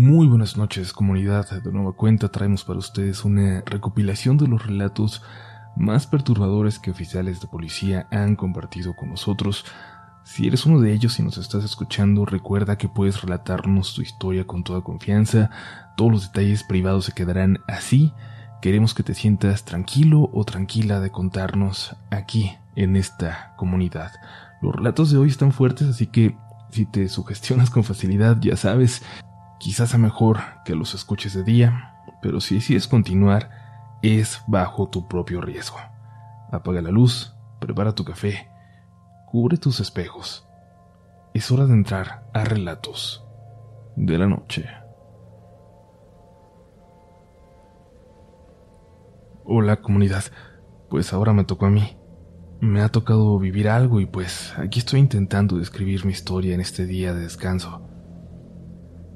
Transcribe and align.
Muy 0.00 0.26
buenas 0.28 0.56
noches 0.56 0.94
comunidad, 0.94 1.62
de 1.62 1.72
nueva 1.72 1.92
cuenta 1.92 2.30
traemos 2.30 2.64
para 2.64 2.78
ustedes 2.78 3.22
una 3.22 3.62
recopilación 3.66 4.38
de 4.38 4.48
los 4.48 4.64
relatos 4.64 5.22
más 5.76 6.06
perturbadores 6.06 6.78
que 6.78 6.90
oficiales 6.90 7.42
de 7.42 7.48
policía 7.48 8.06
han 8.10 8.34
compartido 8.34 8.96
con 8.96 9.10
nosotros. 9.10 9.66
Si 10.24 10.46
eres 10.46 10.64
uno 10.64 10.80
de 10.80 10.94
ellos 10.94 11.18
y 11.18 11.22
nos 11.22 11.36
estás 11.36 11.64
escuchando, 11.64 12.24
recuerda 12.24 12.78
que 12.78 12.88
puedes 12.88 13.20
relatarnos 13.20 13.92
tu 13.92 14.00
historia 14.00 14.46
con 14.46 14.64
toda 14.64 14.80
confianza, 14.80 15.50
todos 15.98 16.10
los 16.10 16.32
detalles 16.32 16.64
privados 16.64 17.04
se 17.04 17.12
quedarán 17.12 17.58
así. 17.68 18.14
Queremos 18.62 18.94
que 18.94 19.02
te 19.02 19.12
sientas 19.12 19.66
tranquilo 19.66 20.30
o 20.32 20.44
tranquila 20.44 21.00
de 21.00 21.10
contarnos 21.10 21.94
aquí, 22.10 22.56
en 22.74 22.96
esta 22.96 23.52
comunidad. 23.58 24.12
Los 24.62 24.74
relatos 24.74 25.10
de 25.10 25.18
hoy 25.18 25.28
están 25.28 25.52
fuertes, 25.52 25.88
así 25.88 26.06
que 26.06 26.38
si 26.70 26.86
te 26.86 27.06
sugestionas 27.10 27.68
con 27.68 27.84
facilidad, 27.84 28.38
ya 28.40 28.56
sabes, 28.56 29.02
Quizás 29.60 29.90
sea 29.90 29.98
mejor 29.98 30.38
que 30.64 30.74
los 30.74 30.94
escuches 30.94 31.34
de 31.34 31.44
día, 31.44 31.92
pero 32.22 32.40
si 32.40 32.54
decides 32.54 32.88
continuar, 32.88 33.50
es 34.00 34.40
bajo 34.46 34.88
tu 34.88 35.06
propio 35.06 35.42
riesgo. 35.42 35.76
Apaga 36.50 36.80
la 36.80 36.90
luz, 36.90 37.34
prepara 37.60 37.94
tu 37.94 38.02
café, 38.02 38.48
cubre 39.26 39.58
tus 39.58 39.80
espejos. 39.80 40.48
Es 41.34 41.50
hora 41.50 41.66
de 41.66 41.74
entrar 41.74 42.26
a 42.32 42.42
relatos 42.42 43.22
de 43.96 44.16
la 44.16 44.26
noche. 44.26 44.66
Hola 49.44 49.82
comunidad, 49.82 50.24
pues 50.88 51.12
ahora 51.12 51.34
me 51.34 51.44
tocó 51.44 51.66
a 51.66 51.70
mí. 51.70 51.98
Me 52.60 52.80
ha 52.80 52.88
tocado 52.88 53.38
vivir 53.38 53.68
algo 53.68 54.00
y 54.00 54.06
pues 54.06 54.54
aquí 54.56 54.78
estoy 54.78 55.00
intentando 55.00 55.58
describir 55.58 56.06
mi 56.06 56.12
historia 56.12 56.54
en 56.54 56.62
este 56.62 56.86
día 56.86 57.12
de 57.12 57.20
descanso. 57.20 57.89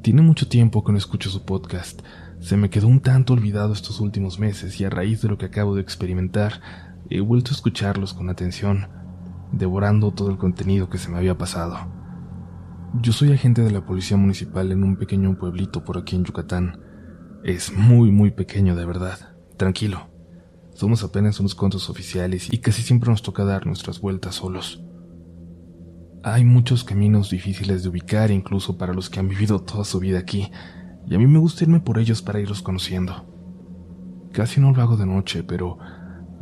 Tiene 0.05 0.21
mucho 0.21 0.47
tiempo 0.47 0.85
que 0.85 0.93
no 0.93 0.99
escucho 0.99 1.31
su 1.31 1.47
podcast. 1.47 2.03
Se 2.39 2.59
me 2.59 2.69
quedó 2.69 2.89
un 2.89 3.01
tanto 3.01 3.33
olvidado 3.33 3.73
estos 3.73 4.01
últimos 4.01 4.39
meses 4.39 4.79
y 4.79 4.85
a 4.85 4.91
raíz 4.91 5.23
de 5.23 5.31
lo 5.31 5.39
que 5.39 5.47
acabo 5.47 5.75
de 5.75 5.81
experimentar, 5.81 6.61
he 7.09 7.23
vuelto 7.23 7.53
a 7.53 7.55
escucharlos 7.55 8.13
con 8.13 8.29
atención, 8.29 8.87
devorando 9.51 10.11
todo 10.11 10.29
el 10.31 10.37
contenido 10.37 10.91
que 10.91 10.99
se 10.99 11.09
me 11.09 11.17
había 11.17 11.39
pasado. 11.39 11.79
Yo 13.01 13.15
soy 13.15 13.33
agente 13.33 13.63
de 13.63 13.71
la 13.71 13.87
policía 13.87 14.19
municipal 14.19 14.73
en 14.73 14.85
un 14.85 14.97
pequeño 14.97 15.39
pueblito 15.39 15.85
por 15.85 15.97
aquí 15.97 16.17
en 16.17 16.25
Yucatán. 16.25 16.83
Es 17.43 17.73
muy, 17.73 18.11
muy 18.11 18.31
pequeño 18.31 18.77
de 18.77 18.85
verdad. 18.85 19.35
Tranquilo. 19.57 20.11
Somos 20.75 21.03
apenas 21.03 21.41
unos 21.41 21.55
cuantos 21.55 21.89
oficiales 21.89 22.53
y 22.53 22.59
casi 22.59 22.83
siempre 22.83 23.09
nos 23.09 23.23
toca 23.23 23.43
dar 23.45 23.67
nuestras 23.67 24.03
vueltas 24.03 24.35
solos. 24.35 24.85
Hay 26.27 26.43
muchos 26.43 26.85
caminos 26.85 27.29
difíciles 27.29 27.83
de 27.83 27.91
ubicar 27.91 28.31
incluso 28.31 28.79
para 28.79 28.95
los 28.95 29.11
que 29.11 29.21
han 29.21 29.29
vivido 29.29 29.61
toda 29.61 29.85
su 29.85 30.01
vida 30.01 30.19
aquí, 30.19 30.51
y 31.07 31.15
a 31.15 31.19
mí 31.19 31.27
me 31.27 31.39
gusta 31.39 31.65
irme 31.65 31.81
por 31.81 31.99
ellos 31.99 32.23
para 32.23 32.41
irlos 32.41 32.63
conociendo. 32.63 33.27
Casi 34.33 34.59
no 34.59 34.73
lo 34.73 34.81
hago 34.81 34.97
de 34.97 35.05
noche, 35.05 35.43
pero 35.43 35.77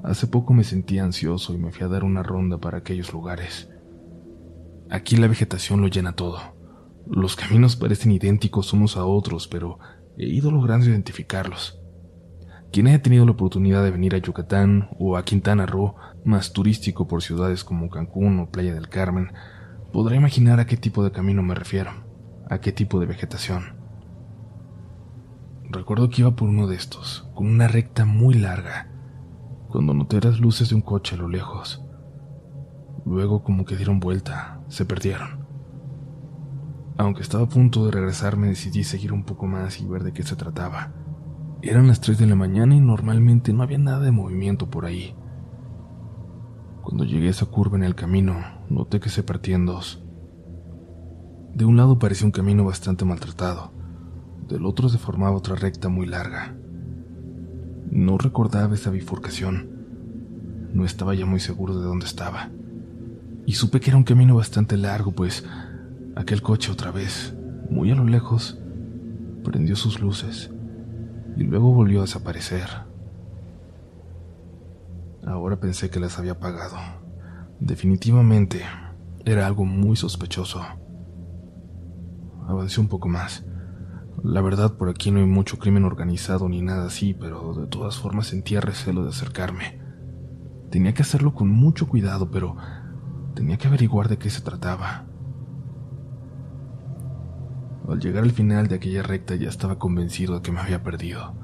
hace 0.05 0.29
poco 0.29 0.55
me 0.55 0.63
sentí 0.63 1.01
ansioso 1.01 1.53
y 1.53 1.59
me 1.59 1.73
fui 1.73 1.85
a 1.85 1.89
dar 1.89 2.05
una 2.05 2.23
ronda 2.23 2.59
para 2.59 2.79
aquellos 2.79 3.13
lugares. 3.13 3.71
Aquí 4.89 5.17
la 5.17 5.27
vegetación 5.27 5.81
lo 5.81 5.89
llena 5.89 6.13
todo. 6.13 6.39
Los 7.11 7.35
caminos 7.35 7.75
parecen 7.75 8.13
idénticos 8.13 8.73
unos 8.73 8.97
a 8.97 9.05
otros, 9.05 9.49
pero 9.49 9.81
he 10.17 10.27
ido 10.27 10.53
logrando 10.53 10.87
identificarlos. 10.87 11.81
Quien 12.71 12.87
haya 12.87 13.03
tenido 13.03 13.25
la 13.25 13.33
oportunidad 13.33 13.83
de 13.83 13.91
venir 13.91 14.15
a 14.15 14.19
Yucatán 14.19 14.91
o 15.01 15.17
a 15.17 15.25
Quintana 15.25 15.67
Roo, 15.67 15.97
más 16.25 16.53
turístico 16.53 17.09
por 17.09 17.21
ciudades 17.21 17.65
como 17.65 17.91
Cancún 17.91 18.39
o 18.39 18.49
Playa 18.49 18.75
del 18.75 18.89
Carmen, 18.89 19.33
Podrá 19.93 20.17
imaginar 20.17 20.59
a 20.59 20.65
qué 20.65 20.79
tipo 20.79 21.05
de 21.05 21.13
camino 21.13 21.43
me 21.43 21.55
refiero, 21.55 21.91
a 22.49 22.61
qué 22.61 22.73
tipo 22.73 22.99
de 22.99 23.05
vegetación. 23.05 23.77
Recuerdo 25.69 26.09
que 26.09 26.23
iba 26.23 26.35
por 26.35 26.49
uno 26.49 26.67
de 26.67 26.77
estos, 26.77 27.29
con 27.35 27.47
una 27.47 27.69
recta 27.69 28.07
muy 28.07 28.35
larga, 28.35 28.89
cuando 29.69 29.93
noté 29.93 30.19
las 30.21 30.41
luces 30.41 30.71
de 30.71 30.77
un 30.77 30.81
coche 30.81 31.15
a 31.15 31.19
lo 31.19 31.29
lejos. 31.29 31.85
Luego 33.05 33.43
como 33.43 33.67
que 33.67 33.77
dieron 33.77 34.01
vuelta, 34.01 34.63
se 34.69 34.87
perdieron. 34.87 35.47
Aunque 36.97 37.21
estaba 37.21 37.45
a 37.45 37.49
punto 37.49 37.85
de 37.85 37.91
regresarme, 37.91 38.49
decidí 38.49 38.85
seguir 38.85 39.13
un 39.13 39.25
poco 39.25 39.47
más 39.47 39.79
y 39.81 39.87
ver 39.87 40.05
de 40.05 40.13
qué 40.15 40.23
se 40.23 40.37
trataba. 40.37 40.93
Eran 41.61 41.87
las 41.87 42.01
3 42.01 42.17
de 42.19 42.27
la 42.27 42.35
mañana 42.35 42.75
y 42.75 42.81
normalmente 42.81 43.53
no 43.53 43.63
había 43.63 43.79
nada 43.79 44.01
de 44.01 44.11
movimiento 44.11 44.71
por 44.71 44.87
ahí. 44.87 45.15
Cuando 46.83 47.05
llegué 47.05 47.29
a 47.29 47.31
esa 47.31 47.47
curva 47.47 47.77
en 47.77 47.85
el 47.85 47.95
camino, 47.95 48.37
noté 48.69 49.01
que 49.01 49.11
se 49.11 49.23
partía 49.23 49.57
en 49.57 49.67
dos. 49.67 50.03
De 51.55 51.65
un 51.65 51.77
lado 51.77 51.99
parecía 51.99 52.27
un 52.27 52.33
camino 52.33 52.65
bastante 52.65 53.05
maltratado, 53.05 53.73
del 54.49 54.67
otro 54.67 54.89
se 54.89 54.99
formaba 54.99 55.37
otra 55.37 55.55
recta 55.55 55.89
muy 55.89 56.07
larga. 56.07 56.55
No 57.91 58.19
recordaba 58.19 58.75
esa 58.75 58.91
bifurcación. 58.91 59.71
No 60.73 60.85
estaba 60.85 61.15
ya 61.15 61.27
muy 61.27 61.41
seguro 61.41 61.79
de 61.79 61.85
dónde 61.85 62.07
estaba. 62.07 62.51
Y 63.47 63.53
supe 63.53 63.81
que 63.81 63.91
era 63.91 63.97
un 63.97 64.05
camino 64.05 64.35
bastante 64.35 64.77
largo, 64.77 65.13
pues 65.13 65.45
aquel 66.17 66.43
coche 66.43 66.71
otra 66.71 66.91
vez, 66.91 67.35
muy 67.71 67.91
a 67.91 67.95
lo 67.95 68.05
lejos, 68.05 68.59
prendió 69.43 69.77
sus 69.77 70.01
luces 70.01 70.51
y 71.37 71.45
luego 71.45 71.73
volvió 71.73 72.01
a 72.01 72.03
desaparecer. 72.03 72.69
Ahora 75.27 75.61
pensé 75.61 75.91
que 75.91 76.01
las 76.01 76.19
había 76.19 76.33
apagado. 76.33 76.77
Definitivamente 77.65 78.63
era 79.25 79.47
algo 79.47 79.65
muy 79.65 79.95
sospechoso. 79.95 80.61
Avancé 82.49 82.81
un 82.81 82.89
poco 82.89 83.09
más. 83.09 83.47
La 84.25 84.41
verdad, 84.41 84.77
por 84.77 84.89
aquí 84.89 85.13
no 85.13 85.21
hay 85.21 85.27
mucho 85.27 85.61
crimen 85.61 85.85
organizado 85.85 86.49
ni 86.49 86.61
nada 86.61 86.87
así, 86.87 87.15
pero 87.15 87.55
de 87.55 87.69
todas 87.69 87.99
formas 87.99 88.27
sentía 88.27 88.61
recelo 88.61 89.05
de 89.05 89.11
acercarme. 89.11 89.79
Tenía 90.73 90.93
que 90.93 91.03
hacerlo 91.03 91.35
con 91.35 91.51
mucho 91.51 91.87
cuidado, 91.87 92.33
pero 92.33 92.57
tenía 93.37 93.59
que 93.59 93.69
averiguar 93.69 94.09
de 94.09 94.19
qué 94.19 94.29
se 94.29 94.41
trataba. 94.41 95.07
Al 97.89 98.01
llegar 98.01 98.25
al 98.25 98.33
final 98.33 98.67
de 98.67 98.75
aquella 98.75 99.05
recta 99.05 99.37
ya 99.37 99.49
estaba 99.49 99.79
convencido 99.79 100.35
de 100.35 100.43
que 100.43 100.51
me 100.51 100.59
había 100.59 100.83
perdido. 100.83 101.37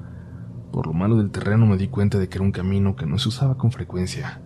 Por 0.73 0.85
lo 0.85 0.91
malo 0.91 1.15
del 1.15 1.31
terreno 1.31 1.65
me 1.65 1.77
di 1.77 1.87
cuenta 1.87 2.19
de 2.19 2.27
que 2.27 2.39
era 2.39 2.45
un 2.45 2.51
camino 2.51 2.97
que 2.97 3.05
no 3.05 3.17
se 3.19 3.29
usaba 3.29 3.57
con 3.57 3.71
frecuencia. 3.71 4.41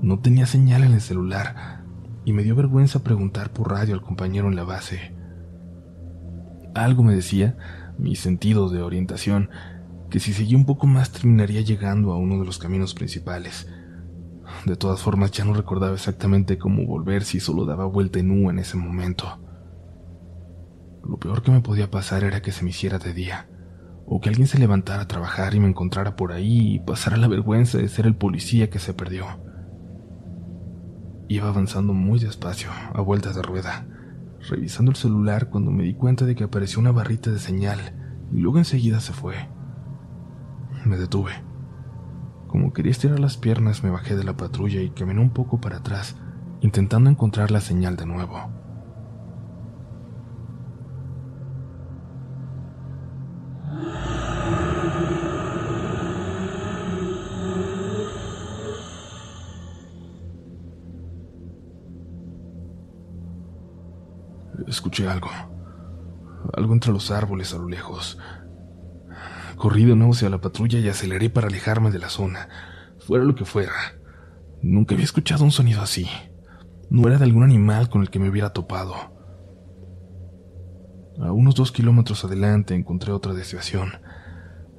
No 0.00 0.20
tenía 0.20 0.46
señal 0.46 0.84
en 0.84 0.92
el 0.92 1.00
celular 1.00 1.84
y 2.24 2.32
me 2.32 2.44
dio 2.44 2.54
vergüenza 2.54 3.02
preguntar 3.02 3.52
por 3.52 3.70
radio 3.70 3.94
al 3.94 4.02
compañero 4.02 4.48
en 4.48 4.56
la 4.56 4.64
base. 4.64 5.14
Algo 6.74 7.02
me 7.02 7.14
decía, 7.14 7.56
mi 7.98 8.14
sentido 8.14 8.68
de 8.68 8.82
orientación, 8.82 9.50
que 10.10 10.20
si 10.20 10.32
seguía 10.32 10.56
un 10.56 10.66
poco 10.66 10.86
más 10.86 11.10
terminaría 11.10 11.60
llegando 11.62 12.12
a 12.12 12.16
uno 12.16 12.38
de 12.38 12.46
los 12.46 12.58
caminos 12.58 12.94
principales. 12.94 13.68
De 14.64 14.76
todas 14.76 15.00
formas 15.00 15.32
ya 15.32 15.44
no 15.44 15.52
recordaba 15.52 15.94
exactamente 15.94 16.58
cómo 16.58 16.86
volver 16.86 17.24
si 17.24 17.40
solo 17.40 17.64
daba 17.64 17.84
vuelta 17.84 18.18
en 18.18 18.30
U 18.30 18.50
en 18.50 18.58
ese 18.58 18.76
momento. 18.76 19.40
Lo 21.04 21.18
peor 21.18 21.42
que 21.42 21.50
me 21.50 21.60
podía 21.60 21.90
pasar 21.90 22.24
era 22.24 22.40
que 22.40 22.52
se 22.52 22.64
me 22.64 22.70
hiciera 22.70 22.98
de 22.98 23.12
día 23.12 23.48
o 24.06 24.20
que 24.20 24.30
alguien 24.30 24.48
se 24.48 24.58
levantara 24.58 25.02
a 25.02 25.08
trabajar 25.08 25.54
y 25.54 25.60
me 25.60 25.68
encontrara 25.68 26.16
por 26.16 26.32
ahí 26.32 26.74
y 26.74 26.78
pasara 26.78 27.16
la 27.16 27.28
vergüenza 27.28 27.78
de 27.78 27.88
ser 27.88 28.06
el 28.06 28.16
policía 28.16 28.70
que 28.70 28.78
se 28.78 28.94
perdió. 28.94 29.26
Iba 31.30 31.48
avanzando 31.48 31.92
muy 31.92 32.18
despacio, 32.18 32.70
a 32.94 33.02
vueltas 33.02 33.36
de 33.36 33.42
rueda, 33.42 33.86
revisando 34.48 34.90
el 34.90 34.96
celular 34.96 35.50
cuando 35.50 35.70
me 35.70 35.82
di 35.82 35.92
cuenta 35.92 36.24
de 36.24 36.34
que 36.34 36.44
apareció 36.44 36.80
una 36.80 36.90
barrita 36.90 37.30
de 37.30 37.38
señal 37.38 37.78
y 38.32 38.38
luego 38.38 38.56
enseguida 38.56 38.98
se 39.00 39.12
fue. 39.12 39.34
Me 40.86 40.96
detuve. 40.96 41.32
Como 42.46 42.72
quería 42.72 42.92
estirar 42.92 43.20
las 43.20 43.36
piernas, 43.36 43.84
me 43.84 43.90
bajé 43.90 44.16
de 44.16 44.24
la 44.24 44.38
patrulla 44.38 44.80
y 44.80 44.88
caminé 44.88 45.20
un 45.20 45.30
poco 45.30 45.60
para 45.60 45.76
atrás, 45.76 46.16
intentando 46.62 47.10
encontrar 47.10 47.50
la 47.50 47.60
señal 47.60 47.96
de 47.96 48.06
nuevo. 48.06 48.57
Escuché 64.68 65.08
algo. 65.08 65.30
Algo 66.52 66.74
entre 66.74 66.92
los 66.92 67.10
árboles 67.10 67.54
a 67.54 67.58
lo 67.58 67.68
lejos. 67.68 68.18
Corrí 69.56 69.86
de 69.86 69.96
nuevo 69.96 70.12
hacia 70.12 70.28
la 70.28 70.42
patrulla 70.42 70.78
y 70.78 70.88
aceleré 70.88 71.30
para 71.30 71.46
alejarme 71.46 71.90
de 71.90 71.98
la 71.98 72.10
zona, 72.10 72.48
fuera 72.98 73.24
lo 73.24 73.34
que 73.34 73.46
fuera. 73.46 73.72
Nunca 74.60 74.94
había 74.94 75.06
escuchado 75.06 75.42
un 75.42 75.52
sonido 75.52 75.80
así. 75.80 76.06
No 76.90 77.08
era 77.08 77.16
de 77.16 77.24
algún 77.24 77.44
animal 77.44 77.88
con 77.88 78.02
el 78.02 78.10
que 78.10 78.18
me 78.18 78.28
hubiera 78.28 78.52
topado. 78.52 78.94
A 81.18 81.32
unos 81.32 81.54
dos 81.54 81.72
kilómetros 81.72 82.24
adelante 82.24 82.74
encontré 82.74 83.12
otra 83.12 83.32
desviación. 83.32 83.92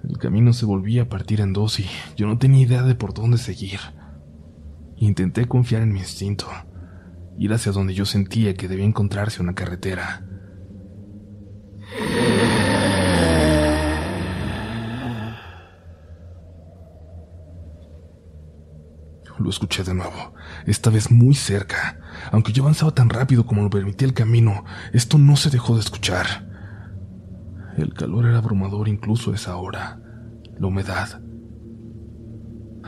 El 0.07 0.19
camino 0.19 0.53
se 0.53 0.65
volvía 0.65 1.03
a 1.03 1.09
partir 1.09 1.41
en 1.41 1.51
dos 1.51 1.80
y 1.80 1.88
yo 2.15 2.27
no 2.27 2.38
tenía 2.38 2.62
idea 2.62 2.83
de 2.83 2.94
por 2.94 3.15
dónde 3.15 3.39
seguir. 3.39 3.80
Intenté 4.97 5.47
confiar 5.47 5.81
en 5.81 5.94
mi 5.94 6.00
instinto 6.00 6.47
ir 7.39 7.53
hacia 7.53 7.71
donde 7.71 7.94
yo 7.94 8.06
sentía 8.06 8.53
que 8.53 8.68
debía 8.68 8.86
encontrarse 8.86 9.41
una 9.41 9.56
carretera. 9.56 10.25
Lo 19.39 19.50
escuché 19.50 19.83
de 19.83 19.94
nuevo, 19.94 20.33
esta 20.65 20.89
vez 20.89 21.09
muy 21.12 21.33
cerca. 21.33 22.01
Aunque 22.33 22.51
yo 22.51 22.63
avanzaba 22.63 22.91
tan 22.91 23.09
rápido 23.09 23.45
como 23.45 23.63
lo 23.63 23.69
permitía 23.69 24.06
el 24.06 24.13
camino, 24.13 24.65
esto 24.91 25.18
no 25.18 25.38
se 25.38 25.50
dejó 25.50 25.75
de 25.75 25.80
escuchar. 25.80 26.45
El 27.77 27.94
calor 27.94 28.25
era 28.25 28.39
abrumador 28.39 28.89
incluso 28.89 29.31
a 29.31 29.36
esa 29.36 29.56
hora. 29.56 30.01
La 30.57 30.68
humedad, 30.68 31.21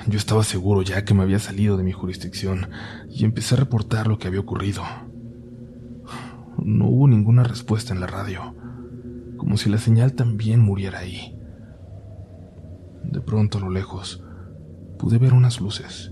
yo 0.08 0.18
estaba 0.18 0.44
seguro 0.44 0.82
ya 0.82 1.06
que 1.06 1.14
me 1.14 1.24
había 1.24 1.40
salido 1.40 1.78
de 1.78 1.84
mi 1.84 1.92
jurisdicción 1.92 2.70
y 3.10 3.24
empecé 3.24 3.56
a 3.56 3.60
reportar 3.60 4.08
lo 4.08 4.18
que 4.18 4.28
había 4.28 4.40
ocurrido. 4.40 4.84
No 6.58 6.88
hubo 6.88 7.08
ninguna 7.08 7.44
respuesta 7.44 7.94
en 7.94 8.00
la 8.00 8.08
radio, 8.08 8.56
como 9.38 9.58
si 9.58 9.70
la 9.70 9.78
señal 9.78 10.14
también 10.14 10.60
muriera 10.60 11.00
ahí. 11.00 11.38
De 13.04 13.22
pronto 13.22 13.58
a 13.58 13.62
lo 13.62 13.70
lejos 13.70 14.24
pude 14.98 15.18
ver 15.18 15.34
unas 15.34 15.62
luces. 15.62 16.12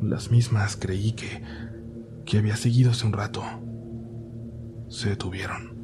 Las 0.00 0.30
mismas 0.30 0.76
creí 0.76 1.12
que, 1.12 1.42
que 2.24 2.38
había 2.38 2.56
seguido 2.56 2.92
hace 2.92 3.06
un 3.06 3.12
rato. 3.12 3.42
Se 4.88 5.10
detuvieron. 5.10 5.76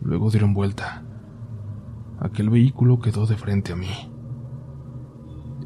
Luego 0.00 0.30
dieron 0.30 0.54
vuelta. 0.54 1.04
Aquel 2.20 2.50
vehículo 2.50 3.00
quedó 3.00 3.26
de 3.26 3.36
frente 3.36 3.72
a 3.72 3.76
mí. 3.76 4.11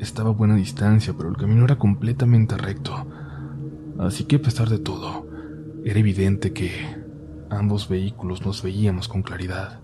Estaba 0.00 0.31
a 0.31 0.32
buena 0.32 0.56
distancia, 0.56 1.14
pero 1.16 1.28
el 1.28 1.37
camino 1.37 1.64
era 1.64 1.78
completamente 1.78 2.56
recto. 2.56 3.06
Así 3.98 4.25
que 4.25 4.37
a 4.37 4.43
pesar 4.43 4.69
de 4.69 4.78
todo, 4.78 5.26
era 5.84 5.98
evidente 5.98 6.52
que 6.52 6.70
ambos 7.50 7.88
vehículos 7.88 8.44
nos 8.44 8.62
veíamos 8.62 9.08
con 9.08 9.22
claridad. 9.22 9.81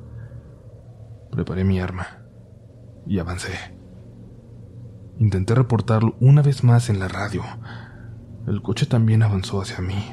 Preparé 1.31 1.64
mi 1.64 1.81
arma 1.81 2.06
y 3.06 3.19
avancé. 3.19 3.53
Intenté 5.19 5.55
reportarlo 5.55 6.17
una 6.20 6.43
vez 6.43 6.65
más 6.65 6.91
en 6.91 6.99
la 6.99 7.08
radio. 7.08 7.43
El 8.47 8.61
coche 8.61 8.87
también 8.87 9.23
avanzó 9.23 9.62
hacia 9.62 9.81
mí. 9.81 10.05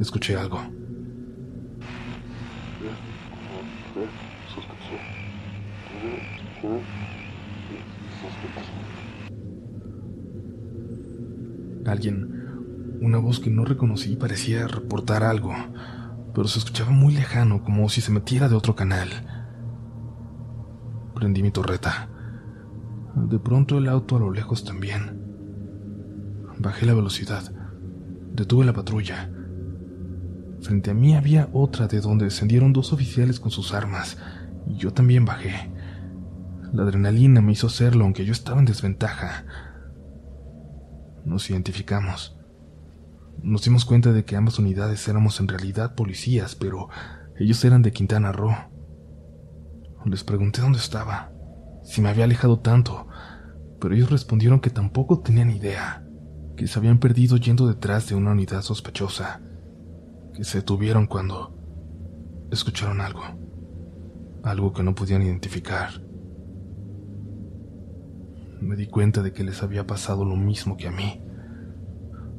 Escuché 0.00 0.36
algo. 0.36 0.60
Alguien, 11.86 12.98
una 13.00 13.18
voz 13.18 13.38
que 13.38 13.50
no 13.50 13.64
reconocí 13.64 14.16
parecía 14.16 14.66
reportar 14.66 15.22
algo, 15.22 15.52
pero 16.34 16.48
se 16.48 16.58
escuchaba 16.58 16.90
muy 16.90 17.14
lejano, 17.14 17.62
como 17.62 17.88
si 17.88 18.00
se 18.00 18.10
metiera 18.10 18.48
de 18.48 18.56
otro 18.56 18.74
canal. 18.74 19.08
Prendí 21.14 21.42
mi 21.42 21.52
torreta. 21.52 22.08
De 23.14 23.38
pronto 23.38 23.78
el 23.78 23.88
auto 23.88 24.16
a 24.16 24.20
lo 24.20 24.32
lejos 24.32 24.64
también. 24.64 25.22
Bajé 26.58 26.86
la 26.86 26.94
velocidad. 26.94 27.52
Detuve 28.34 28.66
la 28.66 28.72
patrulla. 28.72 29.30
Frente 30.60 30.90
a 30.90 30.94
mí 30.94 31.14
había 31.14 31.48
otra 31.52 31.86
de 31.86 32.00
donde 32.00 32.24
descendieron 32.24 32.72
dos 32.72 32.92
oficiales 32.92 33.38
con 33.38 33.50
sus 33.50 33.72
armas, 33.72 34.18
y 34.66 34.76
yo 34.76 34.92
también 34.92 35.24
bajé. 35.24 35.70
La 36.72 36.82
adrenalina 36.82 37.40
me 37.40 37.52
hizo 37.52 37.68
hacerlo 37.68 38.04
aunque 38.04 38.24
yo 38.24 38.32
estaba 38.32 38.58
en 38.58 38.66
desventaja. 38.66 39.44
Nos 41.26 41.50
identificamos. 41.50 42.36
Nos 43.42 43.64
dimos 43.64 43.84
cuenta 43.84 44.12
de 44.12 44.24
que 44.24 44.36
ambas 44.36 44.60
unidades 44.60 45.08
éramos 45.08 45.40
en 45.40 45.48
realidad 45.48 45.96
policías, 45.96 46.54
pero 46.54 46.88
ellos 47.36 47.64
eran 47.64 47.82
de 47.82 47.90
Quintana 47.90 48.30
Roo. 48.30 48.54
Les 50.04 50.22
pregunté 50.22 50.60
dónde 50.60 50.78
estaba, 50.78 51.32
si 51.82 52.00
me 52.00 52.10
había 52.10 52.26
alejado 52.26 52.60
tanto, 52.60 53.08
pero 53.80 53.92
ellos 53.96 54.08
respondieron 54.08 54.60
que 54.60 54.70
tampoco 54.70 55.18
tenían 55.18 55.50
idea, 55.50 56.06
que 56.56 56.68
se 56.68 56.78
habían 56.78 56.98
perdido 56.98 57.38
yendo 57.38 57.66
detrás 57.66 58.08
de 58.08 58.14
una 58.14 58.30
unidad 58.30 58.62
sospechosa, 58.62 59.40
que 60.32 60.44
se 60.44 60.58
detuvieron 60.58 61.08
cuando 61.08 61.58
escucharon 62.52 63.00
algo, 63.00 63.24
algo 64.44 64.72
que 64.72 64.84
no 64.84 64.94
podían 64.94 65.22
identificar 65.22 66.05
me 68.66 68.76
di 68.76 68.86
cuenta 68.86 69.22
de 69.22 69.32
que 69.32 69.44
les 69.44 69.62
había 69.62 69.86
pasado 69.86 70.24
lo 70.24 70.36
mismo 70.36 70.76
que 70.76 70.88
a 70.88 70.90
mí. 70.90 71.22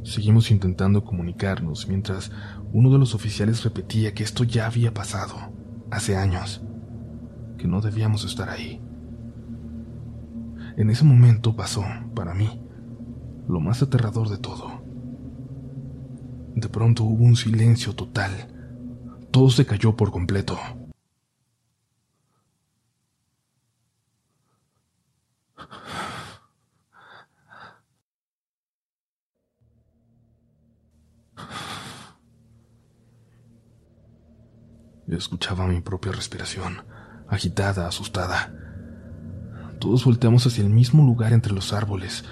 Seguimos 0.03 0.51
intentando 0.51 1.03
comunicarnos 1.03 1.87
mientras 1.87 2.31
uno 2.71 2.91
de 2.91 2.97
los 2.97 3.15
oficiales 3.15 3.63
repetía 3.63 4.13
que 4.13 4.23
esto 4.23 4.43
ya 4.43 4.67
había 4.67 4.93
pasado, 4.93 5.35
hace 5.89 6.15
años, 6.15 6.61
que 7.57 7.67
no 7.67 7.81
debíamos 7.81 8.25
estar 8.25 8.49
ahí. 8.49 8.81
En 10.77 10.89
ese 10.89 11.03
momento 11.03 11.55
pasó, 11.55 11.83
para 12.13 12.33
mí, 12.33 12.61
lo 13.47 13.59
más 13.59 13.81
aterrador 13.81 14.29
de 14.29 14.37
todo. 14.37 14.81
De 16.55 16.69
pronto 16.69 17.03
hubo 17.03 17.23
un 17.23 17.35
silencio 17.35 17.93
total. 17.93 18.31
Todo 19.31 19.49
se 19.49 19.65
cayó 19.65 19.95
por 19.95 20.11
completo. 20.11 20.57
Escuchaba 35.15 35.67
mi 35.67 35.79
propia 35.79 36.11
respiración, 36.11 36.79
agitada, 37.29 37.87
asustada. 37.87 38.53
Todos 39.79 40.03
volteamos 40.03 40.45
hacia 40.45 40.65
el 40.65 40.69
mismo 40.69 41.05
lugar 41.05 41.31
entre 41.31 41.53
los 41.53 41.71
árboles. 41.71 42.25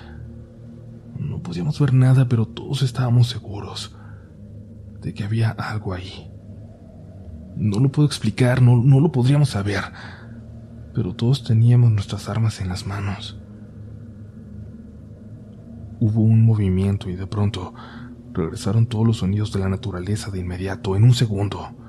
No 1.18 1.42
podíamos 1.42 1.80
ver 1.80 1.94
nada, 1.94 2.28
pero 2.28 2.46
todos 2.46 2.82
estábamos 2.82 3.30
seguros 3.30 3.96
de 5.02 5.14
que 5.14 5.24
había 5.24 5.52
algo 5.52 5.94
ahí. 5.94 6.30
No 7.56 7.80
lo 7.80 7.90
puedo 7.90 8.08
explicar, 8.08 8.62
no, 8.62 8.76
no 8.76 9.00
lo 9.00 9.10
podríamos 9.10 9.52
saber, 9.52 9.84
pero 10.94 11.14
todos 11.16 11.46
teníamos 11.46 11.92
nuestras 11.92 12.28
armas 12.28 12.60
en 12.60 12.68
las 12.68 12.86
manos. 12.86 13.40
Hubo 16.02 16.20
un 16.20 16.44
movimiento 16.44 17.10
y 17.10 17.16
de 17.16 17.26
pronto 17.26 17.74
regresaron 18.34 18.88
todos 18.88 19.08
los 19.08 19.18
sonidos 19.18 19.54
de 19.54 19.60
la 19.60 19.70
naturaleza 19.70 20.30
de 20.30 20.40
inmediato, 20.40 20.98
en 20.98 21.06
un 21.06 21.14
segundo 21.14 21.85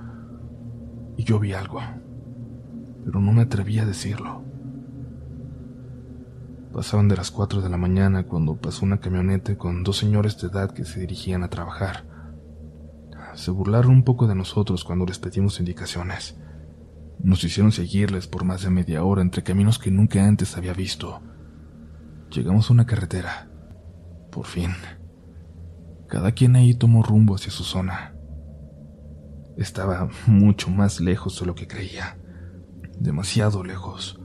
y 1.16 1.24
yo 1.24 1.38
vi 1.38 1.52
algo, 1.52 1.80
pero 3.04 3.20
no 3.20 3.32
me 3.32 3.42
atreví 3.42 3.78
a 3.78 3.86
decirlo. 3.86 4.42
Pasaban 6.72 7.08
de 7.08 7.16
las 7.16 7.30
4 7.30 7.62
de 7.62 7.70
la 7.70 7.78
mañana 7.78 8.24
cuando 8.24 8.56
pasó 8.56 8.84
una 8.84 9.00
camioneta 9.00 9.56
con 9.56 9.82
dos 9.82 9.96
señores 9.96 10.38
de 10.40 10.48
edad 10.48 10.72
que 10.72 10.84
se 10.84 11.00
dirigían 11.00 11.42
a 11.42 11.48
trabajar. 11.48 12.04
Se 13.34 13.50
burlaron 13.50 13.92
un 13.92 14.02
poco 14.02 14.26
de 14.26 14.34
nosotros 14.34 14.84
cuando 14.84 15.06
les 15.06 15.18
pedimos 15.18 15.58
indicaciones. 15.58 16.36
Nos 17.18 17.44
hicieron 17.44 17.72
seguirles 17.72 18.26
por 18.26 18.44
más 18.44 18.62
de 18.62 18.70
media 18.70 19.04
hora 19.04 19.22
entre 19.22 19.42
caminos 19.42 19.78
que 19.78 19.90
nunca 19.90 20.26
antes 20.26 20.56
había 20.56 20.74
visto. 20.74 21.22
Llegamos 22.30 22.68
a 22.68 22.74
una 22.74 22.86
carretera. 22.86 23.48
Por 24.30 24.46
fin. 24.46 24.72
Cada 26.08 26.32
quien 26.32 26.56
ahí 26.56 26.74
tomó 26.74 27.02
rumbo 27.02 27.36
hacia 27.36 27.50
su 27.50 27.64
zona. 27.64 28.15
Estaba 29.56 30.08
mucho 30.26 30.70
más 30.70 31.00
lejos 31.00 31.40
de 31.40 31.46
lo 31.46 31.54
que 31.54 31.66
creía, 31.66 32.18
demasiado 32.98 33.64
lejos. 33.64 34.20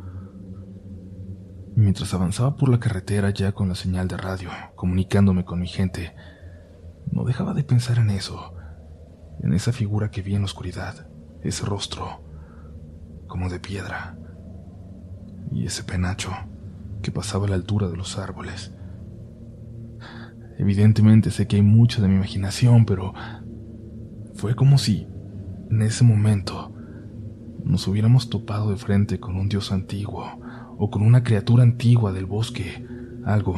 Mientras 1.76 2.14
avanzaba 2.14 2.58
por 2.58 2.70
la 2.70 2.80
carretera 2.80 3.30
ya 3.30 3.54
con 3.54 3.70
la 3.70 3.76
señal 3.76 4.08
de 4.08 4.18
radio, 4.18 4.50
comunicándome 4.76 5.46
con 5.46 5.60
mi 5.60 5.68
gente, 5.68 6.14
no 7.10 7.24
dejaba 7.24 7.54
de 7.54 7.64
pensar 7.64 7.98
en 7.98 8.10
eso, 8.10 8.54
en 9.42 9.54
esa 9.54 9.72
figura 9.72 10.12
que 10.12 10.22
vi 10.22 10.36
en 10.36 10.42
la 10.42 10.46
oscuridad, 10.46 11.08
ese 11.42 11.66
rostro, 11.66 12.22
como 13.28 13.50
de 13.50 13.60
piedra, 13.60 14.18
y 15.52 15.66
ese 15.66 15.84
penacho 15.84 16.32
que 17.02 17.12
pasaba 17.12 17.46
a 17.46 17.50
la 17.50 17.56
altura 17.56 17.88
de 17.88 17.98
los 17.98 18.18
árboles. 18.18 18.74
Evidentemente 20.58 21.32
sé 21.32 21.48
que 21.48 21.56
hay 21.56 21.62
mucho 21.62 22.02
de 22.02 22.08
mi 22.08 22.16
imaginación, 22.16 22.86
pero 22.86 23.14
fue 24.36 24.56
como 24.56 24.78
si 24.78 25.08
en 25.72 25.82
ese 25.82 26.04
momento 26.04 26.74
nos 27.64 27.88
hubiéramos 27.88 28.30
topado 28.30 28.70
de 28.70 28.76
frente 28.76 29.20
con 29.20 29.38
un 29.38 29.48
dios 29.48 29.72
antiguo 29.72 30.26
o 30.78 30.90
con 30.92 31.02
una 31.02 31.24
criatura 31.24 31.64
antigua 31.64 32.12
del 32.12 32.26
bosque, 32.26 32.86
algo, 33.26 33.56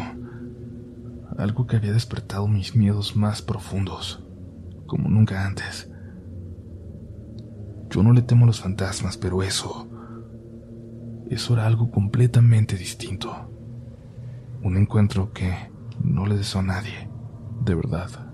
algo 1.38 1.66
que 1.66 1.78
había 1.78 1.92
despertado 1.92 2.48
mis 2.48 2.76
miedos 2.76 3.16
más 3.16 3.42
profundos, 3.42 4.24
como 4.86 5.10
nunca 5.10 5.46
antes. 5.46 5.90
Yo 7.90 8.04
no 8.04 8.14
le 8.14 8.22
temo 8.22 8.44
a 8.44 8.48
los 8.48 8.62
fantasmas, 8.62 9.18
pero 9.18 9.42
eso, 9.42 9.88
eso 11.30 11.54
era 11.54 11.66
algo 11.66 11.90
completamente 11.90 12.76
distinto. 12.76 13.50
Un 14.62 14.78
encuentro 14.78 15.34
que 15.34 15.52
no 16.04 16.28
le 16.28 16.38
deseo 16.38 16.62
a 16.62 16.64
nadie, 16.64 17.10
de 17.64 17.74
verdad. 17.74 18.33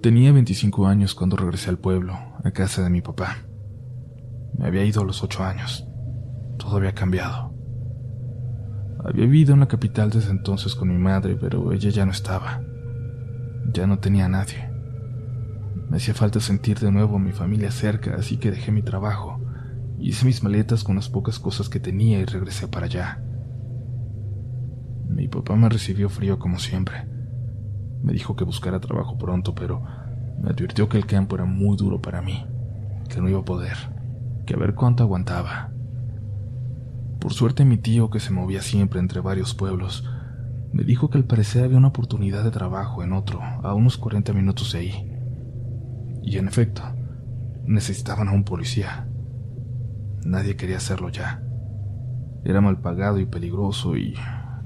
Tenía 0.00 0.32
25 0.32 0.86
años 0.86 1.14
cuando 1.14 1.36
regresé 1.36 1.68
al 1.68 1.76
pueblo, 1.76 2.14
a 2.42 2.50
casa 2.52 2.82
de 2.82 2.88
mi 2.88 3.02
papá. 3.02 3.36
Me 4.56 4.66
había 4.66 4.82
ido 4.82 5.02
a 5.02 5.04
los 5.04 5.22
ocho 5.22 5.44
años. 5.44 5.86
Todo 6.58 6.78
había 6.78 6.94
cambiado. 6.94 7.54
Había 9.04 9.26
vivido 9.26 9.52
en 9.52 9.60
la 9.60 9.68
capital 9.68 10.08
desde 10.08 10.30
entonces 10.30 10.74
con 10.74 10.88
mi 10.88 10.96
madre, 10.96 11.36
pero 11.38 11.70
ella 11.74 11.90
ya 11.90 12.06
no 12.06 12.12
estaba. 12.12 12.62
Ya 13.74 13.86
no 13.86 13.98
tenía 13.98 14.24
a 14.24 14.30
nadie. 14.30 14.70
Me 15.90 15.98
hacía 15.98 16.14
falta 16.14 16.40
sentir 16.40 16.78
de 16.78 16.90
nuevo 16.90 17.16
a 17.16 17.20
mi 17.20 17.32
familia 17.32 17.70
cerca, 17.70 18.14
así 18.14 18.38
que 18.38 18.50
dejé 18.50 18.72
mi 18.72 18.80
trabajo, 18.80 19.38
hice 19.98 20.24
mis 20.24 20.42
maletas 20.42 20.82
con 20.82 20.96
las 20.96 21.10
pocas 21.10 21.38
cosas 21.38 21.68
que 21.68 21.78
tenía 21.78 22.20
y 22.20 22.24
regresé 22.24 22.68
para 22.68 22.86
allá. 22.86 23.22
Mi 25.10 25.28
papá 25.28 25.56
me 25.56 25.68
recibió 25.68 26.08
frío 26.08 26.38
como 26.38 26.58
siempre. 26.58 27.09
Me 28.02 28.12
dijo 28.12 28.36
que 28.36 28.44
buscara 28.44 28.80
trabajo 28.80 29.18
pronto, 29.18 29.54
pero 29.54 29.82
me 30.40 30.50
advirtió 30.50 30.88
que 30.88 30.96
el 30.96 31.06
campo 31.06 31.36
era 31.36 31.44
muy 31.44 31.76
duro 31.76 32.00
para 32.00 32.22
mí, 32.22 32.44
que 33.08 33.20
no 33.20 33.28
iba 33.28 33.40
a 33.40 33.44
poder, 33.44 33.76
que 34.46 34.54
a 34.54 34.58
ver 34.58 34.74
cuánto 34.74 35.02
aguantaba. 35.02 35.70
Por 37.18 37.34
suerte 37.34 37.66
mi 37.66 37.76
tío, 37.76 38.08
que 38.08 38.20
se 38.20 38.32
movía 38.32 38.62
siempre 38.62 39.00
entre 39.00 39.20
varios 39.20 39.54
pueblos, 39.54 40.08
me 40.72 40.84
dijo 40.84 41.10
que 41.10 41.18
al 41.18 41.24
parecer 41.24 41.64
había 41.64 41.78
una 41.78 41.88
oportunidad 41.88 42.44
de 42.44 42.50
trabajo 42.50 43.02
en 43.02 43.12
otro, 43.12 43.40
a 43.42 43.74
unos 43.74 43.98
40 43.98 44.32
minutos 44.32 44.72
de 44.72 44.78
ahí. 44.78 45.12
Y 46.22 46.38
en 46.38 46.48
efecto, 46.48 46.82
necesitaban 47.66 48.28
a 48.28 48.32
un 48.32 48.44
policía. 48.44 49.08
Nadie 50.24 50.56
quería 50.56 50.76
hacerlo 50.76 51.08
ya. 51.08 51.42
Era 52.44 52.60
mal 52.60 52.80
pagado 52.80 53.18
y 53.18 53.26
peligroso 53.26 53.96
y 53.96 54.14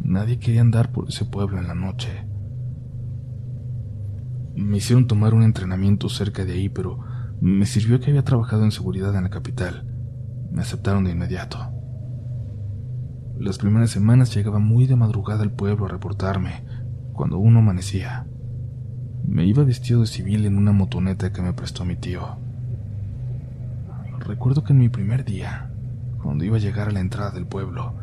nadie 0.01 0.39
quería 0.39 0.61
andar 0.61 0.93
por 0.93 1.09
ese 1.09 1.25
pueblo 1.25 1.59
en 1.59 1.67
la 1.67 1.75
noche. 1.75 2.27
Me 4.55 4.77
hicieron 4.77 5.07
tomar 5.07 5.35
un 5.35 5.43
entrenamiento 5.43 6.09
cerca 6.09 6.45
de 6.45 6.53
ahí, 6.53 6.69
pero 6.69 7.01
me 7.41 7.67
sirvió 7.67 8.01
que 8.01 8.11
había 8.11 8.25
trabajado 8.25 8.65
en 8.65 8.71
seguridad 8.71 9.15
en 9.17 9.25
la 9.25 9.31
capital. 9.31 9.87
Me 10.53 10.63
aceptaron 10.63 11.05
de 11.05 11.11
inmediato. 11.11 11.59
Las 13.39 13.59
primeras 13.59 13.91
semanas 13.91 14.33
llegaba 14.35 14.61
muy 14.61 14.87
de 14.87 14.95
madrugada 14.95 15.43
al 15.43 15.51
pueblo 15.51 15.87
a 15.87 15.89
reportarme, 15.89 16.65
cuando 17.13 17.39
uno 17.39 17.59
amanecía. 17.59 18.27
Me 19.27 19.45
iba 19.45 19.65
vestido 19.65 20.03
de 20.03 20.07
civil 20.07 20.47
en 20.47 20.57
una 20.57 20.71
motoneta 20.71 21.33
que 21.33 21.43
me 21.43 21.53
prestó 21.53 21.85
mi 21.85 21.97
tío. 21.97 22.37
Recuerdo 24.21 24.63
que 24.63 24.73
en 24.73 24.79
mi 24.79 24.89
primer 24.89 25.25
día, 25.25 25.71
cuando 26.23 26.45
iba 26.45 26.57
a 26.57 26.61
llegar 26.61 26.89
a 26.89 26.93
la 26.93 27.01
entrada 27.01 27.33
del 27.33 27.47
pueblo, 27.47 27.95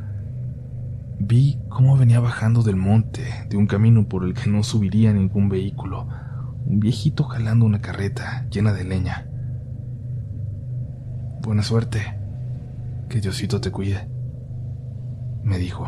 vi 1.17 1.59
cómo 1.69 1.97
venía 1.97 2.19
bajando 2.19 2.61
del 2.61 2.75
monte, 2.75 3.23
de 3.49 3.55
un 3.55 3.67
camino 3.67 4.07
por 4.09 4.25
el 4.25 4.33
que 4.33 4.49
no 4.49 4.63
subiría 4.63 5.13
ningún 5.13 5.47
vehículo, 5.47 6.07
un 6.71 6.79
viejito 6.79 7.25
jalando 7.25 7.65
una 7.65 7.81
carreta 7.81 8.47
llena 8.49 8.73
de 8.73 8.83
leña. 8.83 9.29
Buena 11.41 11.63
suerte. 11.63 12.17
Que 13.09 13.19
Diosito 13.19 13.61
te 13.61 13.71
cuide 13.71 14.11
me 15.43 15.57
dijo. 15.57 15.87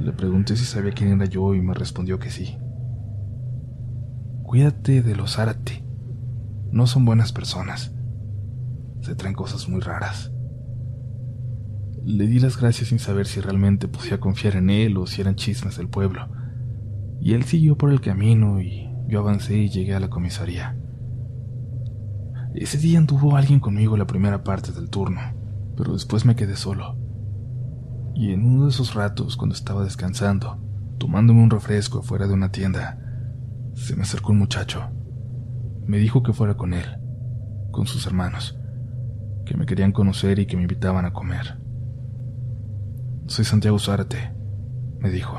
Le 0.00 0.12
pregunté 0.12 0.56
si 0.56 0.64
sabía 0.64 0.92
quién 0.92 1.10
era 1.12 1.26
yo 1.26 1.54
y 1.54 1.60
me 1.60 1.74
respondió 1.74 2.18
que 2.18 2.30
sí. 2.30 2.56
Cuídate 4.42 5.02
de 5.02 5.16
los 5.16 5.36
Zárate. 5.36 5.84
No 6.70 6.86
son 6.86 7.04
buenas 7.04 7.32
personas. 7.32 7.94
Se 9.00 9.14
traen 9.14 9.34
cosas 9.34 9.68
muy 9.68 9.80
raras. 9.80 10.32
Le 12.04 12.26
di 12.26 12.40
las 12.40 12.58
gracias 12.58 12.88
sin 12.88 12.98
saber 12.98 13.26
si 13.26 13.40
realmente 13.40 13.88
podía 13.88 14.18
confiar 14.18 14.56
en 14.56 14.70
él 14.70 14.96
o 14.96 15.06
si 15.06 15.20
eran 15.20 15.36
chismes 15.36 15.76
del 15.76 15.88
pueblo. 15.88 16.28
Y 17.20 17.34
él 17.34 17.44
siguió 17.44 17.76
por 17.76 17.92
el 17.92 18.00
camino 18.00 18.60
y 18.60 18.91
yo 19.06 19.20
avancé 19.20 19.56
y 19.56 19.68
llegué 19.68 19.94
a 19.94 20.00
la 20.00 20.10
comisaría. 20.10 20.76
Ese 22.54 22.78
día 22.78 22.98
anduvo 22.98 23.36
alguien 23.36 23.60
conmigo 23.60 23.96
la 23.96 24.06
primera 24.06 24.44
parte 24.44 24.72
del 24.72 24.90
turno, 24.90 25.20
pero 25.76 25.92
después 25.92 26.24
me 26.24 26.36
quedé 26.36 26.56
solo 26.56 26.96
y 28.14 28.32
en 28.32 28.44
uno 28.44 28.64
de 28.64 28.70
esos 28.70 28.94
ratos, 28.94 29.36
cuando 29.36 29.54
estaba 29.54 29.84
descansando, 29.84 30.58
tomándome 30.98 31.42
un 31.42 31.50
refresco 31.50 32.00
afuera 32.00 32.26
de 32.26 32.34
una 32.34 32.52
tienda, 32.52 32.98
se 33.74 33.96
me 33.96 34.02
acercó 34.02 34.32
un 34.32 34.38
muchacho. 34.38 34.90
Me 35.86 35.98
dijo 35.98 36.22
que 36.22 36.32
fuera 36.32 36.56
con 36.56 36.74
él, 36.74 36.84
con 37.70 37.86
sus 37.86 38.06
hermanos, 38.06 38.58
que 39.46 39.56
me 39.56 39.66
querían 39.66 39.92
conocer 39.92 40.38
y 40.38 40.46
que 40.46 40.56
me 40.56 40.62
invitaban 40.62 41.06
a 41.06 41.12
comer. 41.12 41.58
Soy 43.26 43.44
Santiago 43.44 43.78
Zárate, 43.78 44.34
me 44.98 45.10
dijo. 45.10 45.38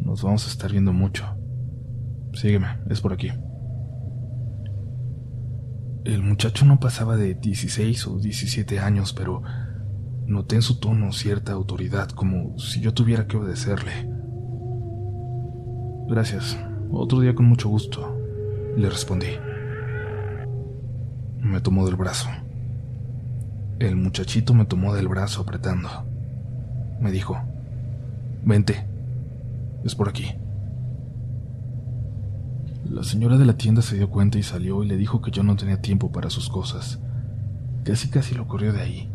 Nos 0.00 0.22
vamos 0.22 0.46
a 0.46 0.50
estar 0.50 0.70
viendo 0.70 0.92
mucho. 0.92 1.35
Sígueme, 2.36 2.68
es 2.88 3.00
por 3.00 3.12
aquí. 3.12 3.32
El 6.04 6.22
muchacho 6.22 6.64
no 6.64 6.78
pasaba 6.78 7.16
de 7.16 7.34
16 7.34 8.06
o 8.06 8.18
17 8.18 8.78
años, 8.78 9.12
pero 9.12 9.42
Noté 10.26 10.56
en 10.56 10.62
su 10.62 10.80
tono 10.80 11.12
cierta 11.12 11.52
autoridad, 11.52 12.08
como 12.08 12.58
si 12.58 12.80
yo 12.80 12.92
tuviera 12.92 13.28
que 13.28 13.36
obedecerle. 13.36 13.92
Gracias. 16.08 16.58
Otro 16.90 17.20
día 17.20 17.32
con 17.36 17.46
mucho 17.46 17.68
gusto, 17.68 18.18
le 18.76 18.90
respondí. 18.90 19.38
Me 21.38 21.60
tomó 21.60 21.86
del 21.86 21.94
brazo. 21.94 22.28
El 23.78 23.94
muchachito 23.94 24.52
me 24.52 24.64
tomó 24.64 24.94
del 24.94 25.06
brazo 25.06 25.42
apretando. 25.42 25.88
Me 27.00 27.12
dijo, 27.12 27.40
vente, 28.44 28.84
es 29.84 29.94
por 29.94 30.08
aquí. 30.08 30.34
La 32.96 33.04
señora 33.04 33.36
de 33.36 33.44
la 33.44 33.58
tienda 33.58 33.82
se 33.82 33.94
dio 33.94 34.08
cuenta 34.08 34.38
y 34.38 34.42
salió 34.42 34.82
y 34.82 34.86
le 34.86 34.96
dijo 34.96 35.20
que 35.20 35.30
yo 35.30 35.42
no 35.42 35.54
tenía 35.54 35.82
tiempo 35.82 36.10
para 36.10 36.30
sus 36.30 36.48
cosas. 36.48 36.98
Casi 37.84 38.08
casi 38.08 38.34
lo 38.34 38.48
corrió 38.48 38.72
de 38.72 38.80
ahí 38.80 39.12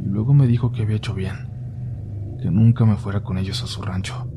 y 0.00 0.06
luego 0.06 0.34
me 0.34 0.46
dijo 0.46 0.70
que 0.70 0.82
había 0.82 0.98
hecho 0.98 1.14
bien, 1.14 1.50
que 2.40 2.52
nunca 2.52 2.84
me 2.84 2.94
fuera 2.94 3.24
con 3.24 3.38
ellos 3.38 3.60
a 3.64 3.66
su 3.66 3.82
rancho, 3.82 4.30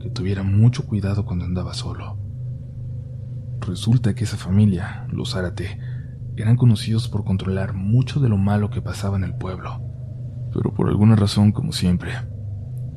que 0.00 0.08
tuviera 0.08 0.44
mucho 0.44 0.86
cuidado 0.86 1.26
cuando 1.26 1.44
andaba 1.44 1.74
solo. 1.74 2.16
Resulta 3.60 4.14
que 4.14 4.24
esa 4.24 4.38
familia, 4.38 5.06
los 5.12 5.32
Zárate, 5.32 5.78
eran 6.38 6.56
conocidos 6.56 7.06
por 7.06 7.22
controlar 7.22 7.74
mucho 7.74 8.18
de 8.18 8.30
lo 8.30 8.38
malo 8.38 8.70
que 8.70 8.80
pasaba 8.80 9.18
en 9.18 9.24
el 9.24 9.34
pueblo, 9.34 9.82
pero 10.54 10.72
por 10.72 10.88
alguna 10.88 11.16
razón, 11.16 11.52
como 11.52 11.72
siempre, 11.72 12.12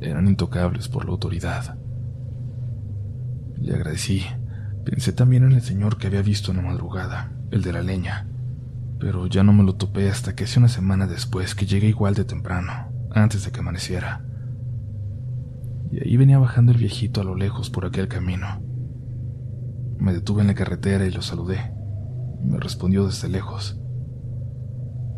eran 0.00 0.28
intocables 0.28 0.88
por 0.88 1.04
la 1.04 1.10
autoridad. 1.10 1.76
Le 3.60 3.74
agradecí. 3.74 4.24
Pensé 4.84 5.12
también 5.12 5.44
en 5.44 5.52
el 5.52 5.62
señor 5.62 5.98
que 5.98 6.06
había 6.06 6.22
visto 6.22 6.50
en 6.50 6.56
la 6.56 6.62
madrugada, 6.62 7.32
el 7.50 7.62
de 7.62 7.72
la 7.72 7.82
leña, 7.82 8.26
pero 8.98 9.26
ya 9.26 9.42
no 9.42 9.52
me 9.52 9.62
lo 9.62 9.74
topé 9.74 10.08
hasta 10.08 10.34
que 10.34 10.44
hace 10.44 10.58
una 10.58 10.68
semana 10.68 11.06
después 11.06 11.54
que 11.54 11.66
llegué 11.66 11.88
igual 11.88 12.14
de 12.14 12.24
temprano, 12.24 12.72
antes 13.10 13.44
de 13.44 13.50
que 13.50 13.60
amaneciera. 13.60 14.24
Y 15.90 16.02
ahí 16.02 16.16
venía 16.16 16.38
bajando 16.38 16.72
el 16.72 16.78
viejito 16.78 17.20
a 17.20 17.24
lo 17.24 17.34
lejos 17.34 17.68
por 17.68 17.84
aquel 17.84 18.08
camino. 18.08 18.62
Me 19.98 20.12
detuve 20.14 20.40
en 20.40 20.46
la 20.46 20.54
carretera 20.54 21.04
y 21.04 21.10
lo 21.10 21.20
saludé. 21.20 21.74
Me 22.42 22.58
respondió 22.58 23.06
desde 23.06 23.28
lejos. 23.28 23.78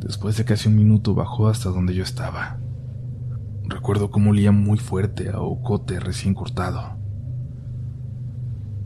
Después 0.00 0.36
de 0.36 0.44
casi 0.44 0.68
un 0.68 0.76
minuto 0.76 1.14
bajó 1.14 1.48
hasta 1.48 1.68
donde 1.68 1.94
yo 1.94 2.02
estaba. 2.02 2.58
Recuerdo 3.64 4.10
cómo 4.10 4.30
olía 4.30 4.50
muy 4.50 4.78
fuerte 4.78 5.28
a 5.30 5.40
ocote 5.40 6.00
recién 6.00 6.34
cortado. 6.34 7.01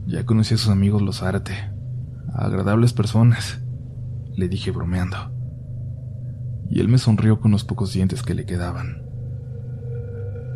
Ya 0.07 0.25
conocí 0.25 0.55
a 0.55 0.57
sus 0.57 0.69
amigos 0.69 1.03
los 1.03 1.25
arte, 1.25 1.53
agradables 2.33 2.93
personas 2.93 3.61
le 4.37 4.49
dije 4.49 4.71
bromeando. 4.71 5.17
Y 6.71 6.81
él 6.81 6.89
me 6.89 6.99
sonrió 6.99 7.41
con 7.41 7.51
los 7.51 7.65
pocos 7.65 7.93
dientes 7.93 8.23
que 8.23 8.35
le 8.35 8.47
quedaban. 8.47 9.03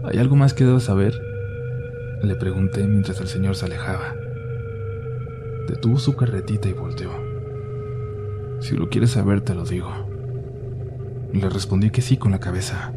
¿Hay 0.04 0.18
algo 0.18 0.36
más 0.36 0.54
que 0.54 0.64
debo 0.64 0.78
saber? 0.78 1.14
Le 2.22 2.36
pregunté 2.36 2.86
mientras 2.86 3.20
el 3.20 3.26
señor 3.26 3.56
se 3.56 3.64
alejaba. 3.64 4.14
Detuvo 5.66 5.98
su 5.98 6.14
carretita 6.14 6.68
y 6.68 6.72
volteó. 6.72 7.10
Si 8.60 8.76
lo 8.76 8.88
quieres 8.88 9.10
saber, 9.10 9.40
te 9.40 9.54
lo 9.56 9.64
digo. 9.64 9.90
Le 11.32 11.48
respondí 11.48 11.90
que 11.90 12.02
sí 12.02 12.16
con 12.18 12.30
la 12.30 12.38
cabeza. 12.38 12.92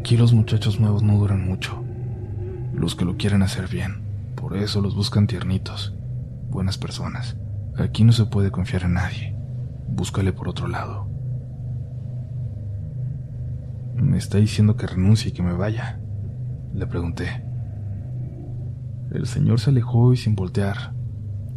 Aquí 0.00 0.16
los 0.16 0.32
muchachos 0.32 0.80
nuevos 0.80 1.04
no 1.04 1.18
duran 1.18 1.46
mucho. 1.46 1.84
Los 2.74 2.96
que 2.96 3.04
lo 3.04 3.16
quieren 3.16 3.42
hacer 3.42 3.68
bien. 3.68 4.07
Por 4.48 4.56
eso 4.56 4.80
los 4.80 4.94
buscan 4.94 5.26
tiernitos. 5.26 5.94
Buenas 6.48 6.78
personas. 6.78 7.36
Aquí 7.76 8.02
no 8.02 8.12
se 8.12 8.24
puede 8.24 8.50
confiar 8.50 8.84
en 8.84 8.94
nadie. 8.94 9.36
Búscale 9.86 10.32
por 10.32 10.48
otro 10.48 10.68
lado. 10.68 11.06
¿Me 13.94 14.16
está 14.16 14.38
diciendo 14.38 14.74
que 14.74 14.86
renuncie 14.86 15.28
y 15.28 15.32
que 15.34 15.42
me 15.42 15.52
vaya? 15.52 16.00
Le 16.72 16.86
pregunté. 16.86 17.44
El 19.10 19.26
señor 19.26 19.60
se 19.60 19.68
alejó 19.68 20.14
y 20.14 20.16
sin 20.16 20.34
voltear, 20.34 20.94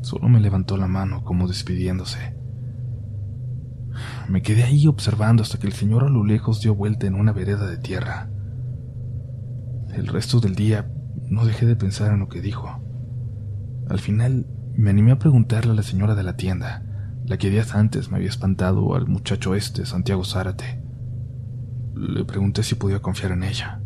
solo 0.02 0.28
me 0.28 0.42
levantó 0.42 0.76
la 0.76 0.88
mano 0.88 1.24
como 1.24 1.48
despidiéndose. 1.48 2.36
Me 4.28 4.42
quedé 4.42 4.64
ahí 4.64 4.86
observando 4.88 5.44
hasta 5.44 5.60
que 5.60 5.68
el 5.68 5.74
señor 5.74 6.04
a 6.04 6.10
lo 6.10 6.26
lejos 6.26 6.60
dio 6.60 6.76
vuelta 6.76 7.08
en 7.08 7.16
una 7.16 7.32
vereda 7.32 7.68
de 7.68 7.78
tierra. 7.78 8.30
El 9.94 10.08
resto 10.08 10.42
del 10.42 10.56
día 10.56 10.92
no 11.30 11.46
dejé 11.46 11.66
de 11.66 11.76
pensar 11.76 12.12
en 12.12 12.20
lo 12.20 12.30
que 12.30 12.42
dijo. 12.42 12.82
Al 13.90 14.00
final 14.00 14.48
me 14.76 14.90
animé 14.90 15.12
a 15.12 15.20
preguntarle 15.20 15.72
a 15.72 15.76
la 15.76 15.84
señora 15.84 16.16
de 16.16 16.24
la 16.24 16.38
tienda, 16.38 16.84
la 17.26 17.38
que 17.38 17.50
días 17.50 17.76
antes 17.76 18.10
me 18.10 18.18
había 18.18 18.30
espantado 18.30 18.96
al 18.96 19.08
muchacho 19.08 19.56
este, 19.56 19.86
Santiago 19.86 20.24
Zárate. 20.24 20.82
Le 21.96 22.26
pregunté 22.26 22.64
si 22.64 22.76
podía 22.76 23.00
confiar 23.00 23.32
en 23.32 23.44
ella, 23.44 23.82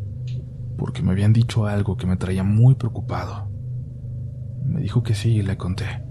porque 0.78 1.02
me 1.02 1.12
habían 1.12 1.34
dicho 1.34 1.66
algo 1.66 1.98
que 1.98 2.08
me 2.08 2.18
traía 2.18 2.44
muy 2.44 2.76
preocupado. 2.76 3.50
Me 4.64 4.82
dijo 4.82 5.04
que 5.04 5.16
sí 5.16 5.38
y 5.38 5.42
le 5.42 5.58
conté. 5.58 6.04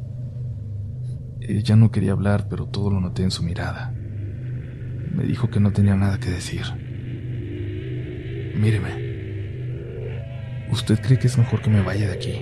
Ella 1.40 1.76
no 1.76 1.90
quería 1.90 2.12
hablar, 2.12 2.48
pero 2.48 2.66
todo 2.66 2.90
lo 2.90 3.00
noté 3.00 3.22
en 3.22 3.30
su 3.30 3.42
mirada. 3.42 3.92
Me 5.14 5.24
dijo 5.24 5.50
que 5.50 5.60
no 5.60 5.72
tenía 5.72 5.94
nada 5.94 6.18
que 6.18 6.30
decir. 6.30 6.62
Míreme. 8.56 9.03
¿Usted 10.74 11.00
cree 11.00 11.20
que 11.20 11.28
es 11.28 11.38
mejor 11.38 11.62
que 11.62 11.70
me 11.70 11.84
vaya 11.84 12.08
de 12.08 12.14
aquí? 12.14 12.34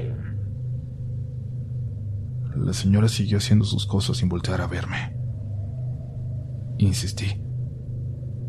La 2.56 2.72
señora 2.72 3.06
siguió 3.06 3.36
haciendo 3.36 3.66
sus 3.66 3.84
cosas 3.84 4.16
sin 4.16 4.30
voltear 4.30 4.62
a 4.62 4.66
verme. 4.66 5.14
Insistí. 6.78 7.42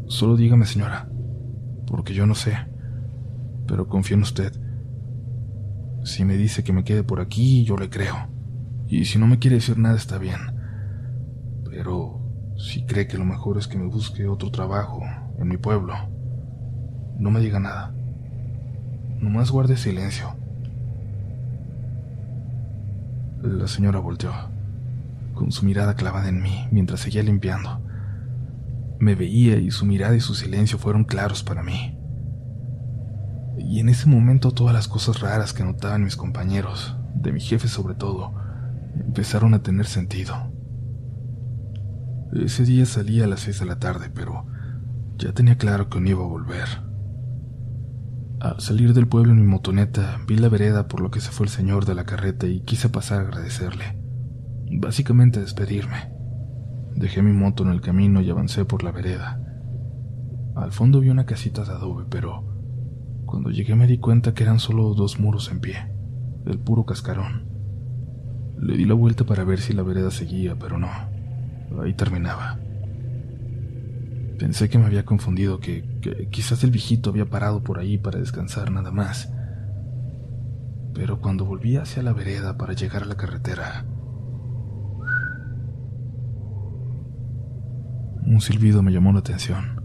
Solo 0.08 0.38
dígame, 0.38 0.66
señora, 0.66 1.10
porque 1.86 2.14
yo 2.14 2.26
no 2.26 2.34
sé, 2.34 2.56
pero 3.68 3.90
confío 3.90 4.16
en 4.16 4.24
usted. 4.24 4.54
Si 6.06 6.24
me 6.24 6.38
dice 6.38 6.64
que 6.64 6.72
me 6.72 6.86
quede 6.86 7.04
por 7.04 7.20
aquí, 7.20 7.66
yo 7.66 7.76
le 7.76 7.90
creo. 7.90 8.30
Y 8.88 9.04
si 9.04 9.20
no 9.20 9.28
me 9.28 9.38
quiere 9.38 9.58
decir 9.58 9.78
nada, 9.78 9.98
está 9.98 10.18
bien. 10.18 10.40
Pero 11.66 12.22
si 12.56 12.86
cree 12.86 13.06
que 13.06 13.18
lo 13.18 13.26
mejor 13.26 13.58
es 13.58 13.68
que 13.68 13.78
me 13.78 13.88
busque 13.88 14.30
otro 14.30 14.50
trabajo 14.50 15.02
en 15.38 15.50
mi 15.50 15.58
pueblo, 15.58 15.94
no 17.20 17.32
me 17.32 17.42
diga 17.42 17.60
nada. 17.60 17.94
Nomás 19.24 19.52
guarde 19.52 19.78
silencio. 19.78 20.36
La 23.42 23.68
señora 23.68 24.00
volteó, 24.00 24.34
con 25.34 25.54
su 25.54 25.66
mirada 25.66 25.96
clavada 25.96 26.28
en 26.28 26.42
mí 26.42 26.68
mientras 26.72 27.00
seguía 27.00 27.24
limpiando. 27.24 27.80
Me 29.00 29.16
veía 29.16 29.56
y 29.56 29.72
su 29.72 29.86
mirada 29.86 30.14
y 30.18 30.20
su 30.20 30.36
silencio 30.36 30.78
fueron 30.78 31.06
claros 31.06 31.42
para 31.42 31.64
mí. 31.64 31.98
Y 33.58 33.80
en 33.80 33.88
ese 33.88 34.10
momento 34.10 34.52
todas 34.52 34.74
las 34.74 34.90
cosas 34.90 35.22
raras 35.22 35.54
que 35.54 35.64
notaban 35.64 36.04
mis 36.04 36.18
compañeros, 36.18 36.98
de 37.16 37.32
mi 37.32 37.40
jefe 37.40 37.70
sobre 37.70 37.96
todo, 37.96 38.34
empezaron 38.94 39.54
a 39.54 39.64
tener 39.64 39.86
sentido. 39.86 40.36
Ese 42.34 42.66
día 42.66 42.86
salí 42.86 43.22
a 43.22 43.28
las 43.28 43.40
seis 43.40 43.62
de 43.62 43.68
la 43.68 43.80
tarde, 43.80 44.10
pero 44.14 44.48
ya 45.18 45.32
tenía 45.32 45.58
claro 45.58 45.90
que 45.90 46.02
no 46.02 46.10
iba 46.10 46.26
a 46.26 46.28
volver. 46.28 46.93
Al 48.44 48.60
salir 48.60 48.94
del 48.94 49.08
pueblo 49.08 49.32
en 49.32 49.40
mi 49.40 49.48
motoneta, 49.48 50.20
vi 50.28 50.36
la 50.36 50.50
vereda 50.50 50.90
por 50.90 51.00
lo 51.00 51.10
que 51.10 51.22
se 51.22 51.32
fue 51.32 51.46
el 51.46 51.50
señor 51.50 51.86
de 51.86 51.96
la 51.96 52.04
carreta 52.04 52.46
y 52.46 52.60
quise 52.60 52.90
pasar 52.90 53.20
a 53.20 53.22
agradecerle. 53.22 53.98
Básicamente 54.70 55.40
despedirme. 55.40 56.12
Dejé 56.94 57.22
mi 57.22 57.32
moto 57.32 57.64
en 57.64 57.70
el 57.70 57.80
camino 57.80 58.20
y 58.20 58.30
avancé 58.30 58.66
por 58.66 58.84
la 58.84 58.92
vereda. 58.92 59.42
Al 60.58 60.74
fondo 60.74 61.00
vi 61.00 61.08
una 61.08 61.26
casita 61.26 61.64
de 61.64 61.72
adobe, 61.72 62.04
pero 62.10 62.44
cuando 63.26 63.50
llegué 63.50 63.76
me 63.76 63.88
di 63.88 64.00
cuenta 64.00 64.34
que 64.34 64.44
eran 64.44 64.60
solo 64.60 64.94
dos 64.94 65.22
muros 65.22 65.50
en 65.50 65.62
pie, 65.62 65.78
del 66.44 66.60
puro 66.60 66.84
cascarón. 66.84 67.46
Le 68.60 68.76
di 68.76 68.84
la 68.84 68.94
vuelta 68.94 69.24
para 69.24 69.46
ver 69.46 69.62
si 69.62 69.72
la 69.72 69.84
vereda 69.84 70.12
seguía, 70.12 70.58
pero 70.60 70.78
no. 70.78 70.90
Ahí 71.82 71.94
terminaba. 71.94 72.60
Pensé 74.38 74.68
que 74.68 74.80
me 74.80 74.86
había 74.86 75.06
confundido, 75.06 75.60
que, 75.60 76.28
quizás 76.32 76.64
el 76.64 76.72
viejito 76.72 77.10
había 77.10 77.26
parado 77.26 77.64
por 77.64 77.80
ahí 77.80 77.98
para 77.98 78.20
descansar 78.20 78.72
nada 78.72 78.92
más. 78.92 79.32
Pero 80.94 81.22
cuando 81.22 81.46
volví 81.46 81.78
hacia 81.78 82.04
la 82.04 82.14
vereda 82.14 82.58
para 82.58 82.74
llegar 82.74 83.04
a 83.04 83.06
la 83.06 83.16
carretera, 83.16 83.86
un 88.26 88.42
silbido 88.42 88.82
me 88.82 88.92
llamó 88.92 89.14
la 89.14 89.20
atención. 89.20 89.82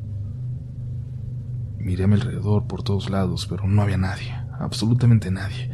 Miré 1.78 2.04
a 2.04 2.06
mi 2.06 2.14
alrededor 2.14 2.66
por 2.66 2.82
todos 2.82 3.10
lados, 3.10 3.46
pero 3.48 3.66
no 3.66 3.82
había 3.82 3.98
nadie, 3.98 4.34
absolutamente 4.58 5.30
nadie. 5.30 5.70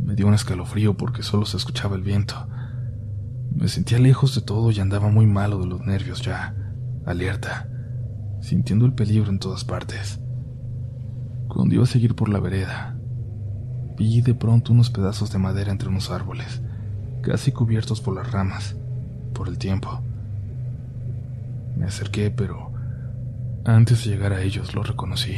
Me 0.00 0.14
dio 0.14 0.26
un 0.26 0.34
escalofrío 0.34 0.96
porque 0.96 1.22
solo 1.22 1.46
se 1.46 1.56
escuchaba 1.56 1.96
el 1.96 2.02
viento. 2.02 2.46
Me 3.54 3.68
sentía 3.68 3.98
lejos 3.98 4.34
de 4.34 4.40
todo 4.40 4.70
y 4.70 4.80
andaba 4.80 5.08
muy 5.08 5.26
malo 5.26 5.58
de 5.58 5.66
los 5.66 5.80
nervios 5.82 6.22
ya 6.22 6.56
alerta, 7.04 7.68
sintiendo 8.40 8.86
el 8.86 8.94
peligro 8.94 9.30
en 9.30 9.38
todas 9.38 9.64
partes. 9.64 10.20
Cuando 11.48 11.74
iba 11.74 11.84
a 11.84 11.86
seguir 11.86 12.14
por 12.14 12.28
la 12.28 12.40
vereda, 12.40 12.96
vi 13.96 14.20
de 14.20 14.34
pronto 14.34 14.72
unos 14.72 14.90
pedazos 14.90 15.32
de 15.32 15.38
madera 15.38 15.72
entre 15.72 15.88
unos 15.88 16.10
árboles, 16.10 16.62
casi 17.22 17.52
cubiertos 17.52 18.00
por 18.00 18.14
las 18.14 18.30
ramas, 18.30 18.76
por 19.34 19.48
el 19.48 19.58
tiempo. 19.58 20.00
Me 21.76 21.86
acerqué, 21.86 22.30
pero 22.30 22.72
antes 23.64 24.04
de 24.04 24.10
llegar 24.10 24.32
a 24.32 24.42
ellos 24.42 24.74
lo 24.74 24.82
reconocí. 24.82 25.36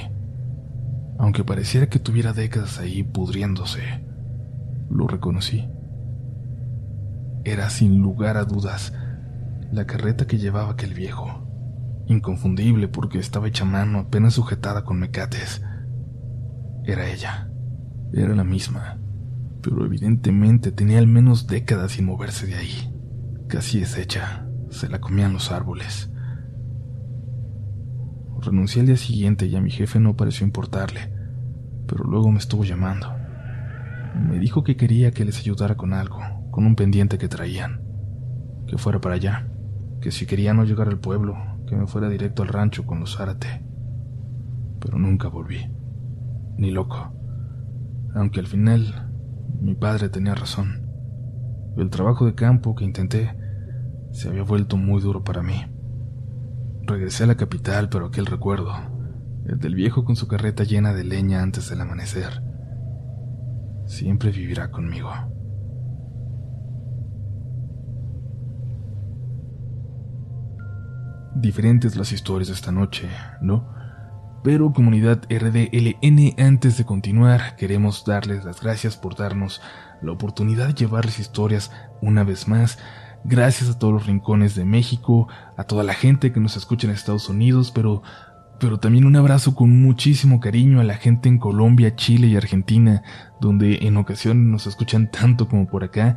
Aunque 1.19 1.45
pareciera 1.45 1.89
que 1.89 1.99
tuviera 1.99 2.33
décadas 2.33 2.79
ahí 2.79 3.03
pudriéndose, 3.03 3.83
lo 4.91 5.07
reconocí. 5.07 5.69
Era 7.45 7.71
sin 7.71 7.99
lugar 7.99 8.37
a 8.37 8.45
dudas 8.45 8.93
la 9.71 9.87
carreta 9.87 10.27
que 10.27 10.39
llevaba 10.39 10.73
aquel 10.73 10.95
viejo 10.95 11.44
inconfundible 12.07 12.89
porque 12.89 13.19
estaba 13.19 13.49
hecha 13.49 13.65
mano, 13.65 14.01
apenas 14.01 14.35
sujetada 14.35 14.85
con 14.85 14.99
mecates. 14.99 15.63
Era 16.85 17.09
ella, 17.11 17.51
era 18.13 18.35
la 18.35 18.45
misma, 18.45 18.99
pero 19.63 19.85
evidentemente 19.85 20.73
tenía 20.73 20.99
al 20.99 21.07
menos 21.07 21.47
décadas 21.47 21.93
sin 21.93 22.05
moverse 22.05 22.47
de 22.47 22.57
ahí. 22.57 22.95
Casi 23.49 23.81
deshecha, 23.81 24.47
se 24.71 24.89
la 24.89 25.01
comían 25.01 25.33
los 25.33 25.51
árboles. 25.51 26.11
Renuncié 28.41 28.81
al 28.81 28.89
día 28.89 28.97
siguiente 28.97 29.47
y 29.47 29.57
a 29.57 29.61
mi 29.61 29.71
jefe 29.71 30.01
no 30.01 30.17
pareció 30.17 30.47
importarle, 30.47 31.13
pero 31.87 32.05
luego 32.05 32.31
me 32.31 32.39
estuvo 32.39 32.65
llamando. 32.65 33.15
Me 34.15 34.39
dijo 34.39 34.63
que 34.63 34.77
quería 34.77 35.11
que 35.13 35.25
les 35.25 35.39
ayudara 35.39 35.77
con 35.77 35.93
algo, 35.93 36.21
con 36.51 36.67
un 36.67 36.77
pendiente 36.77 37.17
que 37.19 37.29
traían, 37.29 37.83
que 38.67 38.77
fuera 38.77 39.01
para 39.01 39.15
allá, 39.15 39.49
que 40.01 40.11
si 40.11 40.27
quería 40.27 40.53
no 40.53 40.65
llegar 40.65 40.89
al 40.89 40.99
pueblo, 40.99 41.54
que 41.67 41.77
me 41.77 41.87
fuera 41.87 42.09
directo 42.09 42.43
al 42.43 42.49
rancho 42.49 42.87
con 42.87 43.01
los 43.01 43.17
Zárate. 43.17 43.63
Pero 44.81 44.99
nunca 44.99 45.29
volví, 45.29 45.71
ni 46.57 46.71
loco. 46.71 47.13
Aunque 48.15 48.41
al 48.41 48.47
final 48.47 49.11
mi 49.61 49.75
padre 49.75 50.09
tenía 50.09 50.35
razón. 50.35 50.89
El 51.77 51.91
trabajo 51.91 52.27
de 52.27 52.35
campo 52.35 52.75
que 52.75 52.85
intenté 52.85 53.37
se 54.13 54.29
había 54.29 54.43
vuelto 54.43 54.77
muy 54.77 55.01
duro 55.01 55.25
para 55.25 55.43
mí. 55.43 55.65
Regresé 56.83 57.25
a 57.25 57.29
la 57.29 57.37
capital, 57.37 57.89
pero 57.89 58.07
aquel 58.07 58.27
recuerdo, 58.27 58.73
el 59.47 59.59
del 59.59 59.75
viejo 59.75 60.05
con 60.05 60.17
su 60.17 60.29
carreta 60.29 60.65
llena 60.65 60.93
de 60.93 61.05
leña 61.05 61.43
antes 61.43 61.69
del 61.69 61.81
amanecer, 61.81 62.43
siempre 63.87 64.31
vivirá 64.31 64.71
conmigo. 64.71 65.11
Diferentes 71.45 71.97
las 71.97 72.13
historias 72.13 72.49
de 72.49 72.55
esta 72.55 72.73
noche, 72.73 73.09
¿no? 73.41 73.69
Pero 74.43 74.73
comunidad 74.73 75.23
RDLN, 75.31 76.35
antes 76.39 76.77
de 76.77 76.85
continuar, 76.85 77.57
queremos 77.57 78.05
darles 78.05 78.45
las 78.45 78.61
gracias 78.61 78.97
por 78.97 79.17
darnos 79.17 79.63
la 80.03 80.13
oportunidad 80.13 80.67
de 80.69 80.75
llevarles 80.75 81.19
historias 81.19 81.71
una 82.03 82.25
vez 82.25 82.49
más. 82.49 82.79
Gracias 83.25 83.71
a 83.71 83.79
todos 83.79 83.95
los 83.95 84.07
rincones 84.07 84.55
de 84.55 84.67
México, 84.67 85.29
a 85.57 85.65
toda 85.65 85.83
la 85.83 85.95
gente 85.95 86.33
que 86.33 86.41
nos 86.41 86.57
escucha 86.57 86.87
en 86.87 86.93
Estados 86.93 87.29
Unidos, 87.31 87.73
pero, 87.75 88.03
pero 88.61 88.79
también 88.79 89.07
un 89.07 89.17
abrazo 89.17 89.55
con 89.55 89.83
muchísimo 89.83 90.41
cariño 90.41 90.81
a 90.81 90.85
la 90.85 90.97
gente 90.97 91.31
en 91.31 91.39
Colombia, 91.39 91.97
Chile 91.97 92.27
y 92.27 92.37
Argentina, 92.37 93.03
donde 93.41 93.79
en 93.83 93.97
ocasiones 93.97 94.45
nos 94.45 94.67
escuchan 94.67 95.11
tanto 95.11 95.49
como 95.49 95.67
por 95.67 95.85
acá. 95.85 96.17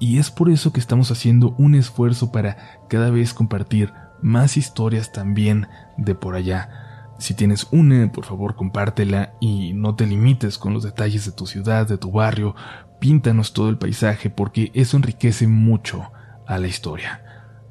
Y 0.00 0.18
es 0.18 0.30
por 0.30 0.50
eso 0.50 0.72
que 0.72 0.80
estamos 0.80 1.12
haciendo 1.12 1.54
un 1.58 1.74
esfuerzo 1.76 2.32
para 2.32 2.56
cada 2.88 3.10
vez 3.10 3.32
compartir 3.32 3.92
más 4.22 4.56
historias 4.56 5.12
también 5.12 5.68
de 5.96 6.14
por 6.14 6.34
allá. 6.34 7.14
Si 7.18 7.34
tienes 7.34 7.68
una, 7.70 8.10
por 8.12 8.24
favor 8.24 8.56
compártela 8.56 9.34
y 9.40 9.72
no 9.74 9.94
te 9.94 10.06
limites 10.06 10.58
con 10.58 10.72
los 10.72 10.82
detalles 10.82 11.26
de 11.26 11.32
tu 11.32 11.46
ciudad, 11.46 11.86
de 11.86 11.98
tu 11.98 12.10
barrio, 12.10 12.54
píntanos 12.98 13.52
todo 13.52 13.68
el 13.68 13.78
paisaje 13.78 14.30
porque 14.30 14.70
eso 14.74 14.96
enriquece 14.96 15.46
mucho 15.46 16.12
a 16.46 16.58
la 16.58 16.66
historia. 16.66 17.24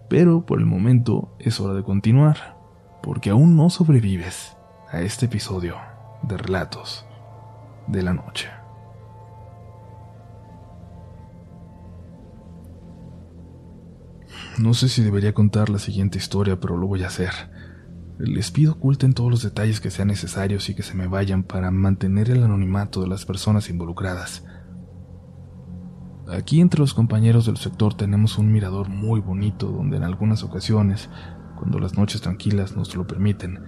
Pero 0.09 0.45
por 0.45 0.59
el 0.59 0.65
momento 0.65 1.35
es 1.39 1.59
hora 1.59 1.73
de 1.73 1.83
continuar, 1.83 2.57
porque 3.01 3.29
aún 3.29 3.55
no 3.55 3.69
sobrevives 3.69 4.55
a 4.91 5.01
este 5.01 5.27
episodio 5.27 5.75
de 6.23 6.37
Relatos 6.37 7.05
de 7.87 8.03
la 8.03 8.13
Noche. 8.13 8.58
No 14.59 14.73
sé 14.73 14.89
si 14.89 15.01
debería 15.01 15.33
contar 15.33 15.69
la 15.69 15.79
siguiente 15.79 16.17
historia, 16.17 16.59
pero 16.59 16.75
lo 16.75 16.85
voy 16.85 17.03
a 17.03 17.07
hacer. 17.07 17.31
Les 18.17 18.51
pido 18.51 18.73
oculten 18.73 19.13
todos 19.13 19.31
los 19.31 19.41
detalles 19.41 19.79
que 19.79 19.89
sean 19.89 20.09
necesarios 20.09 20.67
y 20.67 20.75
que 20.75 20.83
se 20.83 20.95
me 20.95 21.07
vayan 21.07 21.43
para 21.43 21.71
mantener 21.71 22.29
el 22.29 22.43
anonimato 22.43 22.99
de 22.99 23.07
las 23.07 23.23
personas 23.23 23.69
involucradas. 23.69 24.43
Aquí 26.27 26.59
entre 26.59 26.81
los 26.81 26.93
compañeros 26.93 27.45
del 27.45 27.55
sector 27.55 27.93
tenemos 27.93 28.37
un 28.37 28.51
mirador 28.51 28.89
muy 28.89 29.21
bonito 29.21 29.67
donde 29.67 29.95
en 29.95 30.03
algunas 30.03 30.43
ocasiones, 30.43 31.09
cuando 31.57 31.79
las 31.79 31.97
noches 31.97 32.19
tranquilas 32.19 32.75
nos 32.75 32.93
lo 32.97 33.07
permiten, 33.07 33.63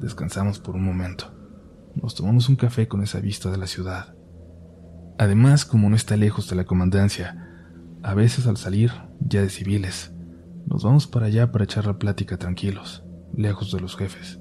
descansamos 0.00 0.60
por 0.60 0.76
un 0.76 0.84
momento. 0.84 1.34
Nos 2.00 2.14
tomamos 2.14 2.48
un 2.48 2.54
café 2.54 2.86
con 2.86 3.02
esa 3.02 3.18
vista 3.18 3.50
de 3.50 3.58
la 3.58 3.66
ciudad. 3.66 4.14
Además, 5.18 5.64
como 5.64 5.90
no 5.90 5.96
está 5.96 6.16
lejos 6.16 6.48
de 6.48 6.54
la 6.54 6.66
comandancia, 6.66 7.50
a 8.04 8.14
veces 8.14 8.46
al 8.46 8.58
salir, 8.58 8.92
ya 9.18 9.42
de 9.42 9.48
civiles, 9.48 10.12
nos 10.66 10.82
vamos 10.82 11.06
para 11.06 11.26
allá 11.26 11.52
para 11.52 11.64
echar 11.64 11.86
la 11.86 11.98
plática 11.98 12.36
tranquilos, 12.36 13.04
lejos 13.34 13.72
de 13.72 13.80
los 13.80 13.96
jefes. 13.96 14.40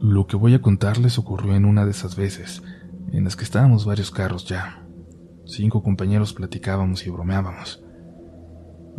Lo 0.00 0.26
que 0.26 0.36
voy 0.36 0.54
a 0.54 0.62
contarles 0.62 1.18
ocurrió 1.18 1.54
en 1.54 1.64
una 1.64 1.84
de 1.84 1.92
esas 1.92 2.16
veces, 2.16 2.62
en 3.12 3.24
las 3.24 3.36
que 3.36 3.44
estábamos 3.44 3.84
varios 3.84 4.10
carros 4.10 4.46
ya. 4.46 4.84
Cinco 5.44 5.82
compañeros 5.82 6.32
platicábamos 6.32 7.06
y 7.06 7.10
bromeábamos. 7.10 7.84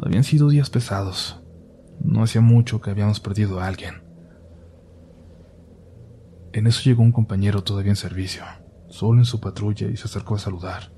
Habían 0.02 0.24
sido 0.24 0.50
días 0.50 0.70
pesados. 0.70 1.42
No 2.00 2.24
hacía 2.24 2.42
mucho 2.42 2.80
que 2.80 2.92
habíamos 2.92 3.20
perdido 3.20 3.60
a 3.60 3.68
alguien. 3.68 4.04
En 6.54 6.68
eso 6.68 6.82
llegó 6.84 7.02
un 7.02 7.12
compañero 7.12 7.64
todavía 7.64 7.92
en 7.92 7.96
servicio, 7.96 8.44
solo 8.88 9.20
en 9.20 9.26
su 9.26 9.40
patrulla 9.40 9.88
y 9.88 9.98
se 9.98 10.06
acercó 10.06 10.36
a 10.36 10.40
saludar. 10.40 10.93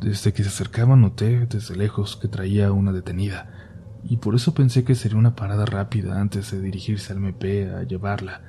Desde 0.00 0.32
que 0.32 0.44
se 0.44 0.48
acercaba 0.48 0.94
noté 0.94 1.46
desde 1.46 1.76
lejos 1.76 2.16
que 2.16 2.28
traía 2.28 2.70
una 2.72 2.92
detenida, 2.92 3.50
y 4.04 4.18
por 4.18 4.34
eso 4.34 4.54
pensé 4.54 4.84
que 4.84 4.94
sería 4.94 5.18
una 5.18 5.34
parada 5.34 5.66
rápida 5.66 6.20
antes 6.20 6.52
de 6.52 6.60
dirigirse 6.60 7.12
al 7.12 7.18
MP 7.18 7.70
a 7.70 7.82
llevarla, 7.82 8.42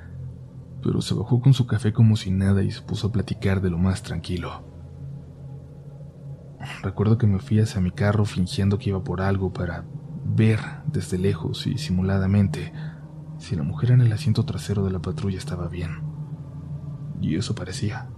pero 0.82 1.02
se 1.02 1.14
bajó 1.14 1.40
con 1.40 1.52
su 1.52 1.66
café 1.66 1.92
como 1.92 2.16
si 2.16 2.30
nada 2.30 2.62
y 2.62 2.70
se 2.70 2.82
puso 2.82 3.08
a 3.08 3.12
platicar 3.12 3.60
de 3.60 3.70
lo 3.70 3.78
más 3.78 4.02
tranquilo. 4.02 4.64
Recuerdo 6.82 7.18
que 7.18 7.26
me 7.26 7.38
fui 7.38 7.58
hacia 7.58 7.80
mi 7.80 7.90
carro 7.90 8.24
fingiendo 8.24 8.78
que 8.78 8.90
iba 8.90 9.02
por 9.02 9.20
algo 9.20 9.52
para 9.52 9.84
ver 10.24 10.60
desde 10.86 11.18
lejos 11.18 11.66
y 11.66 11.78
simuladamente 11.78 12.72
si 13.38 13.56
la 13.56 13.62
mujer 13.62 13.90
en 13.90 14.02
el 14.02 14.12
asiento 14.12 14.44
trasero 14.44 14.84
de 14.84 14.92
la 14.92 15.00
patrulla 15.00 15.38
estaba 15.38 15.68
bien. 15.68 16.02
Y 17.20 17.36
eso 17.36 17.54
parecía. 17.54 18.08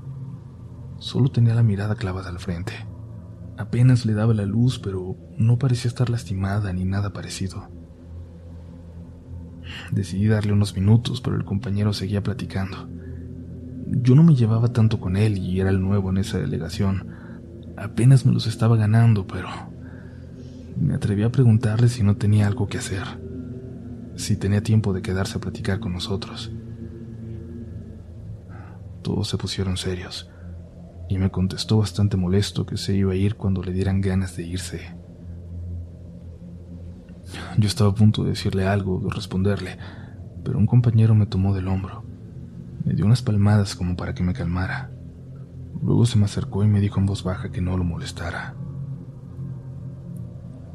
Solo 0.99 1.31
tenía 1.31 1.55
la 1.55 1.63
mirada 1.63 1.95
clavada 1.95 2.29
al 2.29 2.39
frente. 2.39 2.92
Apenas 3.57 4.07
le 4.07 4.15
daba 4.15 4.35
la 4.35 4.47
luz, 4.47 4.79
pero 4.79 5.17
no 5.37 5.59
parecía 5.59 5.89
estar 5.89 6.11
lastimada 6.11 6.73
ni 6.73 6.85
nada 6.85 7.13
parecido. 7.13 7.69
Decidí 9.91 10.27
darle 10.27 10.53
unos 10.53 10.75
minutos, 10.75 11.21
pero 11.21 11.37
el 11.37 11.45
compañero 11.45 11.93
seguía 11.93 12.23
platicando. 12.23 12.89
Yo 13.87 14.15
no 14.15 14.23
me 14.23 14.35
llevaba 14.35 14.69
tanto 14.73 15.01
con 15.01 15.17
él 15.17 15.39
y 15.39 15.61
era 15.61 15.71
el 15.71 15.81
nuevo 15.81 16.11
en 16.11 16.19
esa 16.19 16.39
delegación. 16.39 17.09
Apenas 17.77 18.27
me 18.27 18.33
los 18.33 18.47
estaba 18.47 18.77
ganando, 18.77 19.27
pero 19.27 19.49
me 20.81 20.95
atreví 20.95 21.23
a 21.23 21.33
preguntarle 21.33 21.89
si 21.89 22.03
no 22.03 22.17
tenía 22.17 22.47
algo 22.47 22.67
que 22.67 22.79
hacer 22.79 23.05
si 24.17 24.37
tenía 24.37 24.63
tiempo 24.63 24.93
de 24.93 25.03
quedarse 25.03 25.39
a 25.39 25.41
platicar 25.41 25.81
con 25.81 25.93
nosotros. 25.93 26.53
Todos 29.03 29.29
se 29.29 29.37
pusieron 29.37 29.77
serios 29.77 30.32
y 31.13 31.19
me 31.19 31.31
contestó 31.31 31.77
bastante 31.77 32.17
molesto 32.17 32.65
que 32.65 32.79
se 32.79 32.95
iba 32.95 33.13
a 33.13 33.17
ir 33.17 33.37
cuando 33.37 33.63
le 33.63 33.73
dieran 33.73 34.01
ganas 34.01 34.35
de 34.35 34.47
irse. 34.47 34.97
Yo 37.59 37.69
estaba 37.69 37.91
a 37.91 37.95
punto 37.95 38.25
de 38.25 38.31
decirle 38.31 38.67
algo, 38.67 38.99
de 38.99 39.11
responderle, 39.11 39.77
pero 40.43 40.59
un 40.59 40.65
compañero 40.65 41.15
me 41.15 41.27
tomó 41.27 41.55
del 41.55 41.69
hombro. 41.69 42.03
Me 42.87 42.95
dio 42.95 43.05
unas 43.05 43.21
palmadas 43.21 43.77
como 43.77 43.95
para 43.95 44.15
que 44.15 44.23
me 44.23 44.33
calmara. 44.33 44.91
Luego 45.83 46.07
se 46.07 46.19
me 46.19 46.25
acercó 46.25 46.65
y 46.65 46.67
me 46.67 46.81
dijo 46.81 46.99
en 46.99 47.05
voz 47.05 47.23
baja 47.25 47.51
que 47.51 47.61
no 47.61 47.77
lo 47.77 47.85
molestara. 47.85 48.55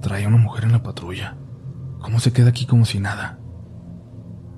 Traía 0.01 0.27
una 0.27 0.37
mujer 0.37 0.65
en 0.65 0.73
la 0.73 0.83
patrulla. 0.83 1.35
¿Cómo 1.99 2.19
se 2.19 2.31
queda 2.31 2.49
aquí 2.49 2.67
como 2.67 2.85
si 2.85 2.99
nada? 2.99 3.39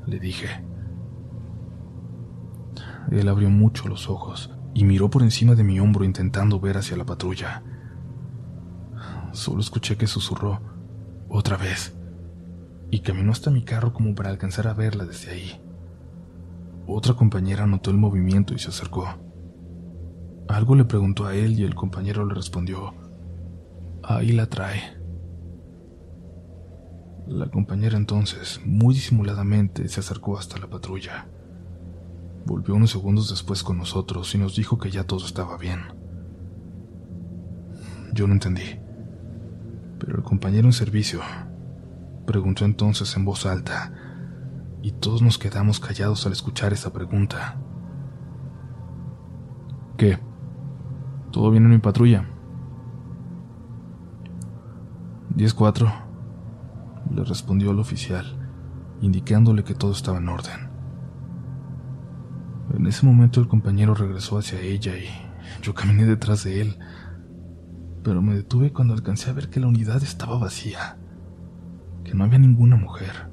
Le 0.06 0.20
dije. 0.20 0.62
Él 3.12 3.30
abrió 3.30 3.50
mucho 3.50 3.88
los 3.88 4.10
ojos 4.10 4.59
y 4.74 4.84
miró 4.84 5.10
por 5.10 5.24
encima 5.24 5.56
de 5.56 5.64
mi 5.64 5.80
hombro 5.80 6.06
intentando 6.06 6.60
ver 6.60 6.78
hacia 6.78 6.98
la 6.98 7.06
patrulla. 7.06 7.64
Solo 9.32 9.60
escuché 9.60 9.98
que 9.98 10.08
susurró 10.08 10.62
otra 11.30 11.58
vez 11.58 11.96
y 12.92 13.00
caminó 13.02 13.32
hasta 13.32 13.52
mi 13.52 13.64
carro 13.64 13.94
como 13.94 14.16
para 14.16 14.30
alcanzar 14.30 14.68
a 14.68 14.74
verla 14.74 15.06
desde 15.06 15.32
ahí. 15.32 15.62
Otra 16.88 17.14
compañera 17.14 17.68
notó 17.68 17.92
el 17.92 17.98
movimiento 17.98 18.54
y 18.54 18.60
se 18.60 18.70
acercó. 18.70 19.08
Algo 20.48 20.74
le 20.74 20.86
preguntó 20.86 21.28
a 21.28 21.36
él 21.36 21.60
y 21.60 21.64
el 21.64 21.76
compañero 21.76 22.26
le 22.26 22.34
respondió, 22.34 22.96
ahí 24.04 24.32
la 24.32 24.48
trae. 24.48 24.98
La 27.28 27.52
compañera 27.52 27.96
entonces, 27.96 28.60
muy 28.66 28.96
disimuladamente, 28.96 29.88
se 29.88 30.00
acercó 30.00 30.40
hasta 30.40 30.58
la 30.58 30.68
patrulla. 30.68 31.28
Volvió 32.50 32.74
unos 32.74 32.90
segundos 32.90 33.30
después 33.30 33.62
con 33.62 33.78
nosotros 33.78 34.34
y 34.34 34.40
nos 34.40 34.56
dijo 34.56 34.80
que 34.80 34.90
ya 34.90 35.04
todo 35.04 35.24
estaba 35.24 35.56
bien. 35.56 35.82
Yo 38.12 38.26
no 38.26 38.34
entendí, 38.34 38.80
pero 40.00 40.18
el 40.18 40.24
compañero 40.24 40.66
en 40.66 40.74
servicio 40.74 41.22
preguntó 42.26 42.66
entonces 42.66 43.16
en 43.16 43.24
voz 43.24 43.46
alta 43.46 43.94
y 44.82 44.94
todos 44.94 45.22
nos 45.22 45.38
quedamos 45.38 45.80
callados 45.80 46.26
al 46.26 46.32
escuchar 46.32 46.74
esa 46.74 46.92
pregunta. 46.92 47.62
¿Qué? 49.96 50.18
¿Todo 51.32 51.52
bien 51.52 51.66
en 51.66 51.70
mi 51.70 51.78
patrulla? 51.78 52.26
10-4 55.36 55.94
le 57.14 57.24
respondió 57.26 57.70
el 57.70 57.80
oficial, 57.80 58.50
indicándole 59.02 59.64
que 59.64 59.76
todo 59.76 59.92
estaba 59.92 60.18
en 60.18 60.30
orden. 60.30 60.69
En 62.76 62.86
ese 62.88 63.06
momento 63.06 63.40
el 63.40 63.48
compañero 63.48 63.96
regresó 63.96 64.38
hacia 64.38 64.62
ella 64.62 64.96
y 64.96 65.08
yo 65.62 65.74
caminé 65.74 66.06
detrás 66.06 66.44
de 66.44 66.62
él, 66.62 66.80
pero 68.04 68.22
me 68.22 68.36
detuve 68.36 68.72
cuando 68.72 68.94
alcancé 68.94 69.30
a 69.30 69.34
ver 69.34 69.50
que 69.50 69.60
la 69.60 69.68
unidad 69.68 70.02
estaba 70.04 70.38
vacía, 70.38 70.98
que 72.04 72.14
no 72.14 72.24
había 72.24 72.40
ninguna 72.40 72.76
mujer. 72.76 73.30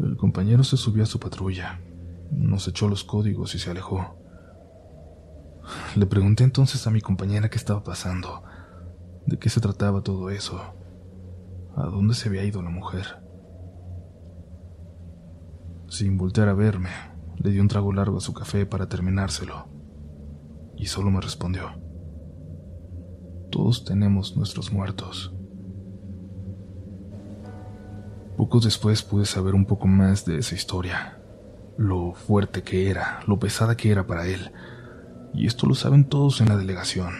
El 0.00 0.16
compañero 0.16 0.64
se 0.64 0.76
subió 0.76 1.04
a 1.04 1.06
su 1.06 1.20
patrulla, 1.20 1.80
nos 2.30 2.66
echó 2.66 2.88
los 2.88 3.04
códigos 3.04 3.54
y 3.54 3.58
se 3.58 3.70
alejó. 3.70 4.16
Le 5.94 6.06
pregunté 6.06 6.44
entonces 6.44 6.86
a 6.86 6.90
mi 6.90 7.00
compañera 7.00 7.48
qué 7.48 7.56
estaba 7.56 7.84
pasando, 7.84 8.42
de 9.26 9.38
qué 9.38 9.48
se 9.48 9.60
trataba 9.60 10.02
todo 10.02 10.30
eso 10.30 10.60
a 11.76 11.84
dónde 11.84 12.14
se 12.14 12.28
había 12.28 12.44
ido 12.44 12.62
la 12.62 12.70
mujer. 12.70 13.22
Sin 15.88 16.16
voltear 16.16 16.48
a 16.48 16.54
verme, 16.54 16.90
le 17.42 17.50
di 17.50 17.58
un 17.58 17.68
trago 17.68 17.92
largo 17.92 18.18
a 18.18 18.20
su 18.20 18.32
café 18.32 18.66
para 18.66 18.88
terminárselo, 18.88 19.66
y 20.76 20.86
solo 20.86 21.10
me 21.10 21.20
respondió, 21.20 21.70
todos 23.50 23.84
tenemos 23.84 24.36
nuestros 24.36 24.72
muertos. 24.72 25.34
Poco 28.36 28.60
después 28.60 29.02
pude 29.02 29.26
saber 29.26 29.54
un 29.54 29.66
poco 29.66 29.86
más 29.86 30.24
de 30.24 30.38
esa 30.38 30.54
historia, 30.54 31.18
lo 31.76 32.12
fuerte 32.12 32.62
que 32.62 32.90
era, 32.90 33.20
lo 33.26 33.38
pesada 33.38 33.76
que 33.76 33.90
era 33.90 34.06
para 34.06 34.26
él, 34.26 34.52
y 35.34 35.46
esto 35.46 35.66
lo 35.66 35.74
saben 35.74 36.04
todos 36.04 36.40
en 36.40 36.48
la 36.48 36.56
delegación. 36.56 37.12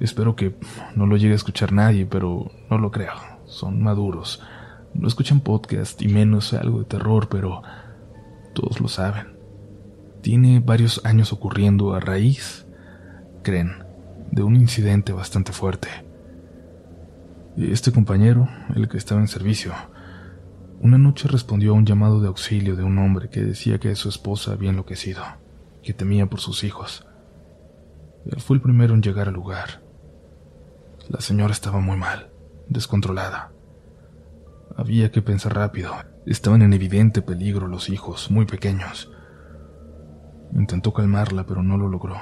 Espero 0.00 0.34
que 0.34 0.56
no 0.96 1.06
lo 1.06 1.16
llegue 1.16 1.32
a 1.32 1.36
escuchar 1.36 1.72
nadie, 1.72 2.04
pero 2.06 2.50
no 2.68 2.78
lo 2.78 2.90
creo 2.90 3.34
son 3.46 3.82
maduros, 3.82 4.42
no 4.94 5.08
escuchan 5.08 5.40
podcast 5.40 6.00
y 6.02 6.08
menos 6.08 6.52
algo 6.54 6.80
de 6.80 6.84
terror, 6.84 7.28
pero 7.28 7.62
todos 8.54 8.80
lo 8.80 8.88
saben. 8.88 9.36
Tiene 10.22 10.60
varios 10.60 11.04
años 11.04 11.32
ocurriendo 11.32 11.94
a 11.94 12.00
raíz, 12.00 12.66
creen, 13.42 13.84
de 14.30 14.42
un 14.42 14.56
incidente 14.56 15.12
bastante 15.12 15.52
fuerte. 15.52 15.88
Este 17.56 17.92
compañero, 17.92 18.48
el 18.74 18.88
que 18.88 18.96
estaba 18.96 19.20
en 19.20 19.28
servicio, 19.28 19.74
una 20.80 20.98
noche 20.98 21.28
respondió 21.28 21.72
a 21.72 21.74
un 21.74 21.86
llamado 21.86 22.20
de 22.20 22.28
auxilio 22.28 22.74
de 22.76 22.82
un 22.82 22.98
hombre 22.98 23.28
que 23.28 23.42
decía 23.42 23.78
que 23.78 23.94
su 23.94 24.08
esposa 24.08 24.52
había 24.52 24.70
enloquecido, 24.70 25.22
que 25.82 25.92
temía 25.92 26.26
por 26.26 26.40
sus 26.40 26.64
hijos. 26.64 27.06
Él 28.26 28.40
fue 28.40 28.56
el 28.56 28.62
primero 28.62 28.94
en 28.94 29.02
llegar 29.02 29.28
al 29.28 29.34
lugar. 29.34 29.82
La 31.08 31.20
señora 31.20 31.52
estaba 31.52 31.80
muy 31.80 31.96
mal 31.96 32.30
descontrolada. 32.68 33.52
Había 34.76 35.10
que 35.10 35.22
pensar 35.22 35.54
rápido. 35.54 35.94
Estaban 36.26 36.62
en 36.62 36.72
evidente 36.72 37.20
peligro 37.20 37.68
los 37.68 37.90
hijos, 37.90 38.30
muy 38.30 38.46
pequeños. 38.46 39.12
Intentó 40.54 40.92
calmarla, 40.92 41.44
pero 41.46 41.62
no 41.62 41.76
lo 41.76 41.88
logró. 41.88 42.16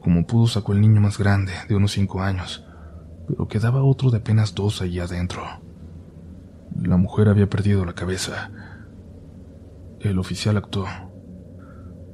Como 0.00 0.26
pudo 0.26 0.46
sacó 0.46 0.72
el 0.74 0.82
niño 0.82 1.00
más 1.00 1.16
grande, 1.16 1.52
de 1.66 1.76
unos 1.76 1.92
cinco 1.92 2.22
años, 2.22 2.64
pero 3.26 3.48
quedaba 3.48 3.82
otro 3.82 4.10
de 4.10 4.18
apenas 4.18 4.54
dos 4.54 4.82
allí 4.82 5.00
adentro. 5.00 5.42
La 6.82 6.98
mujer 6.98 7.28
había 7.28 7.48
perdido 7.48 7.84
la 7.86 7.94
cabeza. 7.94 8.50
El 10.00 10.18
oficial 10.18 10.58
actuó. 10.58 10.86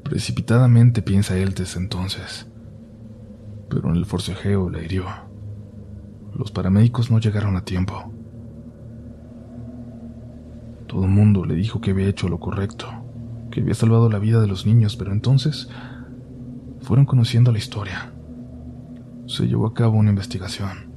Precipitadamente 0.04 1.02
piensa 1.02 1.36
él 1.36 1.54
desde 1.54 1.80
entonces. 1.80 2.46
pero 3.68 3.88
en 3.90 3.96
el 3.96 4.04
forcejeo 4.04 4.68
la 4.68 4.82
hirió. 4.82 5.04
Los 6.34 6.50
paramédicos 6.50 7.10
no 7.10 7.18
llegaron 7.18 7.56
a 7.56 7.64
tiempo. 7.64 8.12
Todo 10.90 11.04
el 11.04 11.10
mundo 11.10 11.44
le 11.44 11.54
dijo 11.54 11.80
que 11.80 11.92
había 11.92 12.08
hecho 12.08 12.28
lo 12.28 12.40
correcto, 12.40 12.88
que 13.52 13.60
había 13.60 13.74
salvado 13.74 14.10
la 14.10 14.18
vida 14.18 14.40
de 14.40 14.48
los 14.48 14.66
niños, 14.66 14.96
pero 14.96 15.12
entonces 15.12 15.68
fueron 16.80 17.06
conociendo 17.06 17.52
la 17.52 17.58
historia. 17.58 18.12
Se 19.28 19.46
llevó 19.46 19.68
a 19.68 19.72
cabo 19.72 19.98
una 19.98 20.10
investigación. 20.10 20.90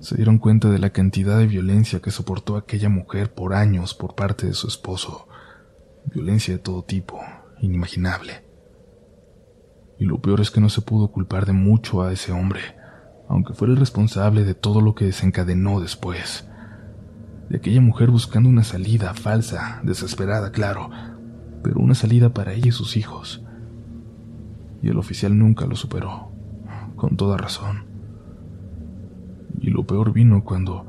Se 0.00 0.14
dieron 0.14 0.36
cuenta 0.36 0.68
de 0.68 0.78
la 0.78 0.90
cantidad 0.90 1.38
de 1.38 1.46
violencia 1.46 2.00
que 2.00 2.10
soportó 2.10 2.56
aquella 2.56 2.90
mujer 2.90 3.32
por 3.32 3.54
años 3.54 3.94
por 3.94 4.14
parte 4.14 4.46
de 4.46 4.52
su 4.52 4.68
esposo. 4.68 5.26
Violencia 6.12 6.52
de 6.52 6.60
todo 6.60 6.82
tipo, 6.82 7.18
inimaginable. 7.62 8.44
Y 9.98 10.04
lo 10.04 10.20
peor 10.20 10.42
es 10.42 10.50
que 10.50 10.60
no 10.60 10.68
se 10.68 10.82
pudo 10.82 11.10
culpar 11.10 11.46
de 11.46 11.54
mucho 11.54 12.02
a 12.02 12.12
ese 12.12 12.30
hombre, 12.30 12.60
aunque 13.26 13.54
fuera 13.54 13.72
el 13.72 13.80
responsable 13.80 14.44
de 14.44 14.52
todo 14.52 14.82
lo 14.82 14.94
que 14.94 15.06
desencadenó 15.06 15.80
después. 15.80 16.44
De 17.50 17.56
aquella 17.56 17.80
mujer 17.80 18.10
buscando 18.10 18.48
una 18.48 18.62
salida 18.62 19.12
falsa, 19.12 19.80
desesperada, 19.82 20.52
claro, 20.52 20.88
pero 21.64 21.80
una 21.80 21.96
salida 21.96 22.32
para 22.32 22.52
ella 22.52 22.68
y 22.68 22.72
sus 22.72 22.96
hijos. 22.96 23.42
Y 24.80 24.88
el 24.88 24.96
oficial 24.96 25.36
nunca 25.36 25.66
lo 25.66 25.74
superó, 25.74 26.30
con 26.94 27.16
toda 27.16 27.36
razón. 27.36 27.86
Y 29.60 29.70
lo 29.70 29.84
peor 29.84 30.12
vino 30.12 30.44
cuando 30.44 30.86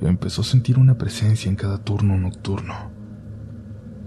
empezó 0.00 0.42
a 0.42 0.44
sentir 0.44 0.76
una 0.76 0.98
presencia 0.98 1.48
en 1.48 1.54
cada 1.54 1.78
turno 1.78 2.18
nocturno. 2.18 2.74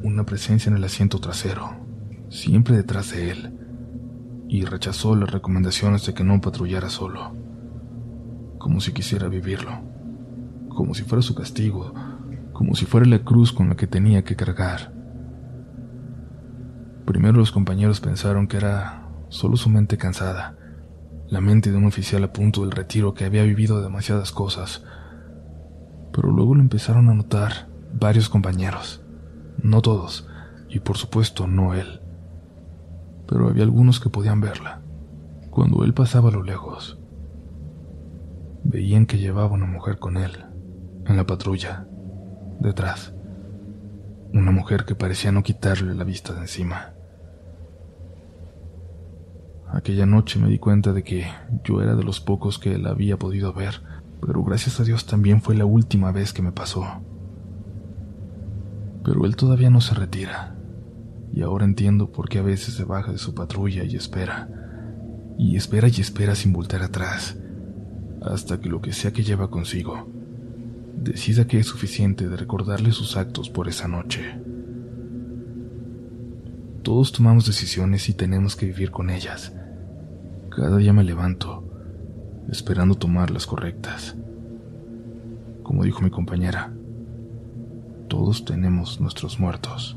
Una 0.03 0.25
presencia 0.25 0.69
en 0.69 0.75
el 0.75 0.83
asiento 0.83 1.19
trasero, 1.19 1.69
siempre 2.29 2.75
detrás 2.75 3.11
de 3.11 3.31
él 3.31 3.53
y 4.49 4.65
rechazó 4.65 5.15
las 5.15 5.31
recomendaciones 5.31 6.05
de 6.05 6.13
que 6.13 6.25
no 6.25 6.41
patrullara 6.41 6.89
solo, 6.89 7.31
como 8.57 8.81
si 8.81 8.91
quisiera 8.91 9.29
vivirlo, 9.29 9.96
como 10.77 10.93
si 10.93 11.01
fuera 11.01 11.23
su 11.23 11.33
castigo, 11.33 11.91
como 12.53 12.75
si 12.75 12.85
fuera 12.85 13.07
la 13.07 13.25
cruz 13.25 13.51
con 13.51 13.69
la 13.69 13.75
que 13.75 13.87
tenía 13.87 14.23
que 14.23 14.35
cargar. 14.35 14.93
Primero 17.05 17.39
los 17.39 17.51
compañeros 17.51 17.99
pensaron 17.99 18.47
que 18.47 18.57
era 18.57 19.09
solo 19.29 19.57
su 19.57 19.69
mente 19.69 19.97
cansada, 19.97 20.55
la 21.27 21.41
mente 21.41 21.71
de 21.71 21.77
un 21.77 21.85
oficial 21.85 22.23
a 22.23 22.31
punto 22.31 22.61
del 22.61 22.71
retiro 22.71 23.15
que 23.15 23.25
había 23.25 23.41
vivido 23.41 23.81
demasiadas 23.81 24.31
cosas, 24.31 24.83
pero 26.13 26.31
luego 26.31 26.53
lo 26.53 26.61
empezaron 26.61 27.09
a 27.09 27.15
notar 27.15 27.69
varios 27.99 28.29
compañeros, 28.29 29.01
no 29.63 29.81
todos, 29.81 30.29
y 30.69 30.79
por 30.81 30.97
supuesto 30.97 31.47
no 31.47 31.73
él 31.73 32.01
pero 33.27 33.49
había 33.49 33.63
algunos 33.63 33.99
que 33.99 34.09
podían 34.09 34.41
verla. 34.41 34.81
Cuando 35.51 35.83
él 35.83 35.93
pasaba 35.93 36.29
a 36.29 36.31
lo 36.31 36.43
lejos, 36.43 36.97
veían 38.63 39.05
que 39.05 39.17
llevaba 39.17 39.51
una 39.51 39.65
mujer 39.65 39.99
con 39.99 40.17
él, 40.17 40.45
en 41.07 41.17
la 41.17 41.25
patrulla, 41.25 41.87
detrás. 42.59 43.13
Una 44.33 44.51
mujer 44.51 44.85
que 44.85 44.95
parecía 44.95 45.31
no 45.31 45.43
quitarle 45.43 45.95
la 45.95 46.03
vista 46.03 46.33
de 46.33 46.41
encima. 46.41 46.93
Aquella 49.69 50.05
noche 50.05 50.39
me 50.39 50.49
di 50.49 50.59
cuenta 50.59 50.93
de 50.93 51.03
que 51.03 51.27
yo 51.63 51.81
era 51.81 51.95
de 51.95 52.03
los 52.03 52.19
pocos 52.19 52.59
que 52.59 52.75
él 52.75 52.87
había 52.87 53.17
podido 53.17 53.53
ver, 53.53 53.81
pero 54.21 54.43
gracias 54.43 54.79
a 54.79 54.83
Dios 54.83 55.05
también 55.05 55.41
fue 55.41 55.55
la 55.55 55.65
última 55.65 56.11
vez 56.11 56.33
que 56.33 56.41
me 56.41 56.51
pasó. 56.51 56.85
Pero 59.03 59.25
él 59.25 59.35
todavía 59.35 59.69
no 59.69 59.81
se 59.81 59.95
retira 59.95 60.55
y 61.33 61.41
ahora 61.41 61.65
entiendo 61.65 62.11
por 62.11 62.29
qué 62.29 62.39
a 62.39 62.43
veces 62.43 62.73
se 62.73 62.83
baja 62.83 63.11
de 63.11 63.17
su 63.17 63.33
patrulla 63.35 63.83
y 63.83 63.95
espera, 63.95 64.49
y 65.37 65.55
espera 65.55 65.87
y 65.87 66.01
espera 66.01 66.35
sin 66.35 66.51
voltar 66.51 66.81
atrás, 66.81 67.37
hasta 68.21 68.59
que 68.59 68.69
lo 68.69 68.81
que 68.81 68.93
sea 68.93 69.11
que 69.11 69.23
lleva 69.23 69.49
consigo 69.49 70.16
decida 70.97 71.45
que 71.45 71.59
es 71.59 71.67
suficiente 71.67 72.27
de 72.27 72.35
recordarle 72.35 72.91
sus 72.91 73.17
actos 73.17 73.49
por 73.49 73.67
esa 73.67 73.87
noche. 73.87 74.39
Todos 76.83 77.11
tomamos 77.11 77.45
decisiones 77.45 78.09
y 78.09 78.13
tenemos 78.13 78.55
que 78.55 78.65
vivir 78.65 78.91
con 78.91 79.09
ellas. 79.09 79.53
Cada 80.49 80.77
día 80.77 80.93
me 80.93 81.03
levanto, 81.03 81.63
esperando 82.49 82.95
tomar 82.95 83.29
las 83.29 83.45
correctas. 83.45 84.15
Como 85.63 85.83
dijo 85.83 86.01
mi 86.01 86.09
compañera, 86.09 86.73
todos 88.07 88.45
tenemos 88.45 89.01
nuestros 89.01 89.39
muertos. 89.39 89.96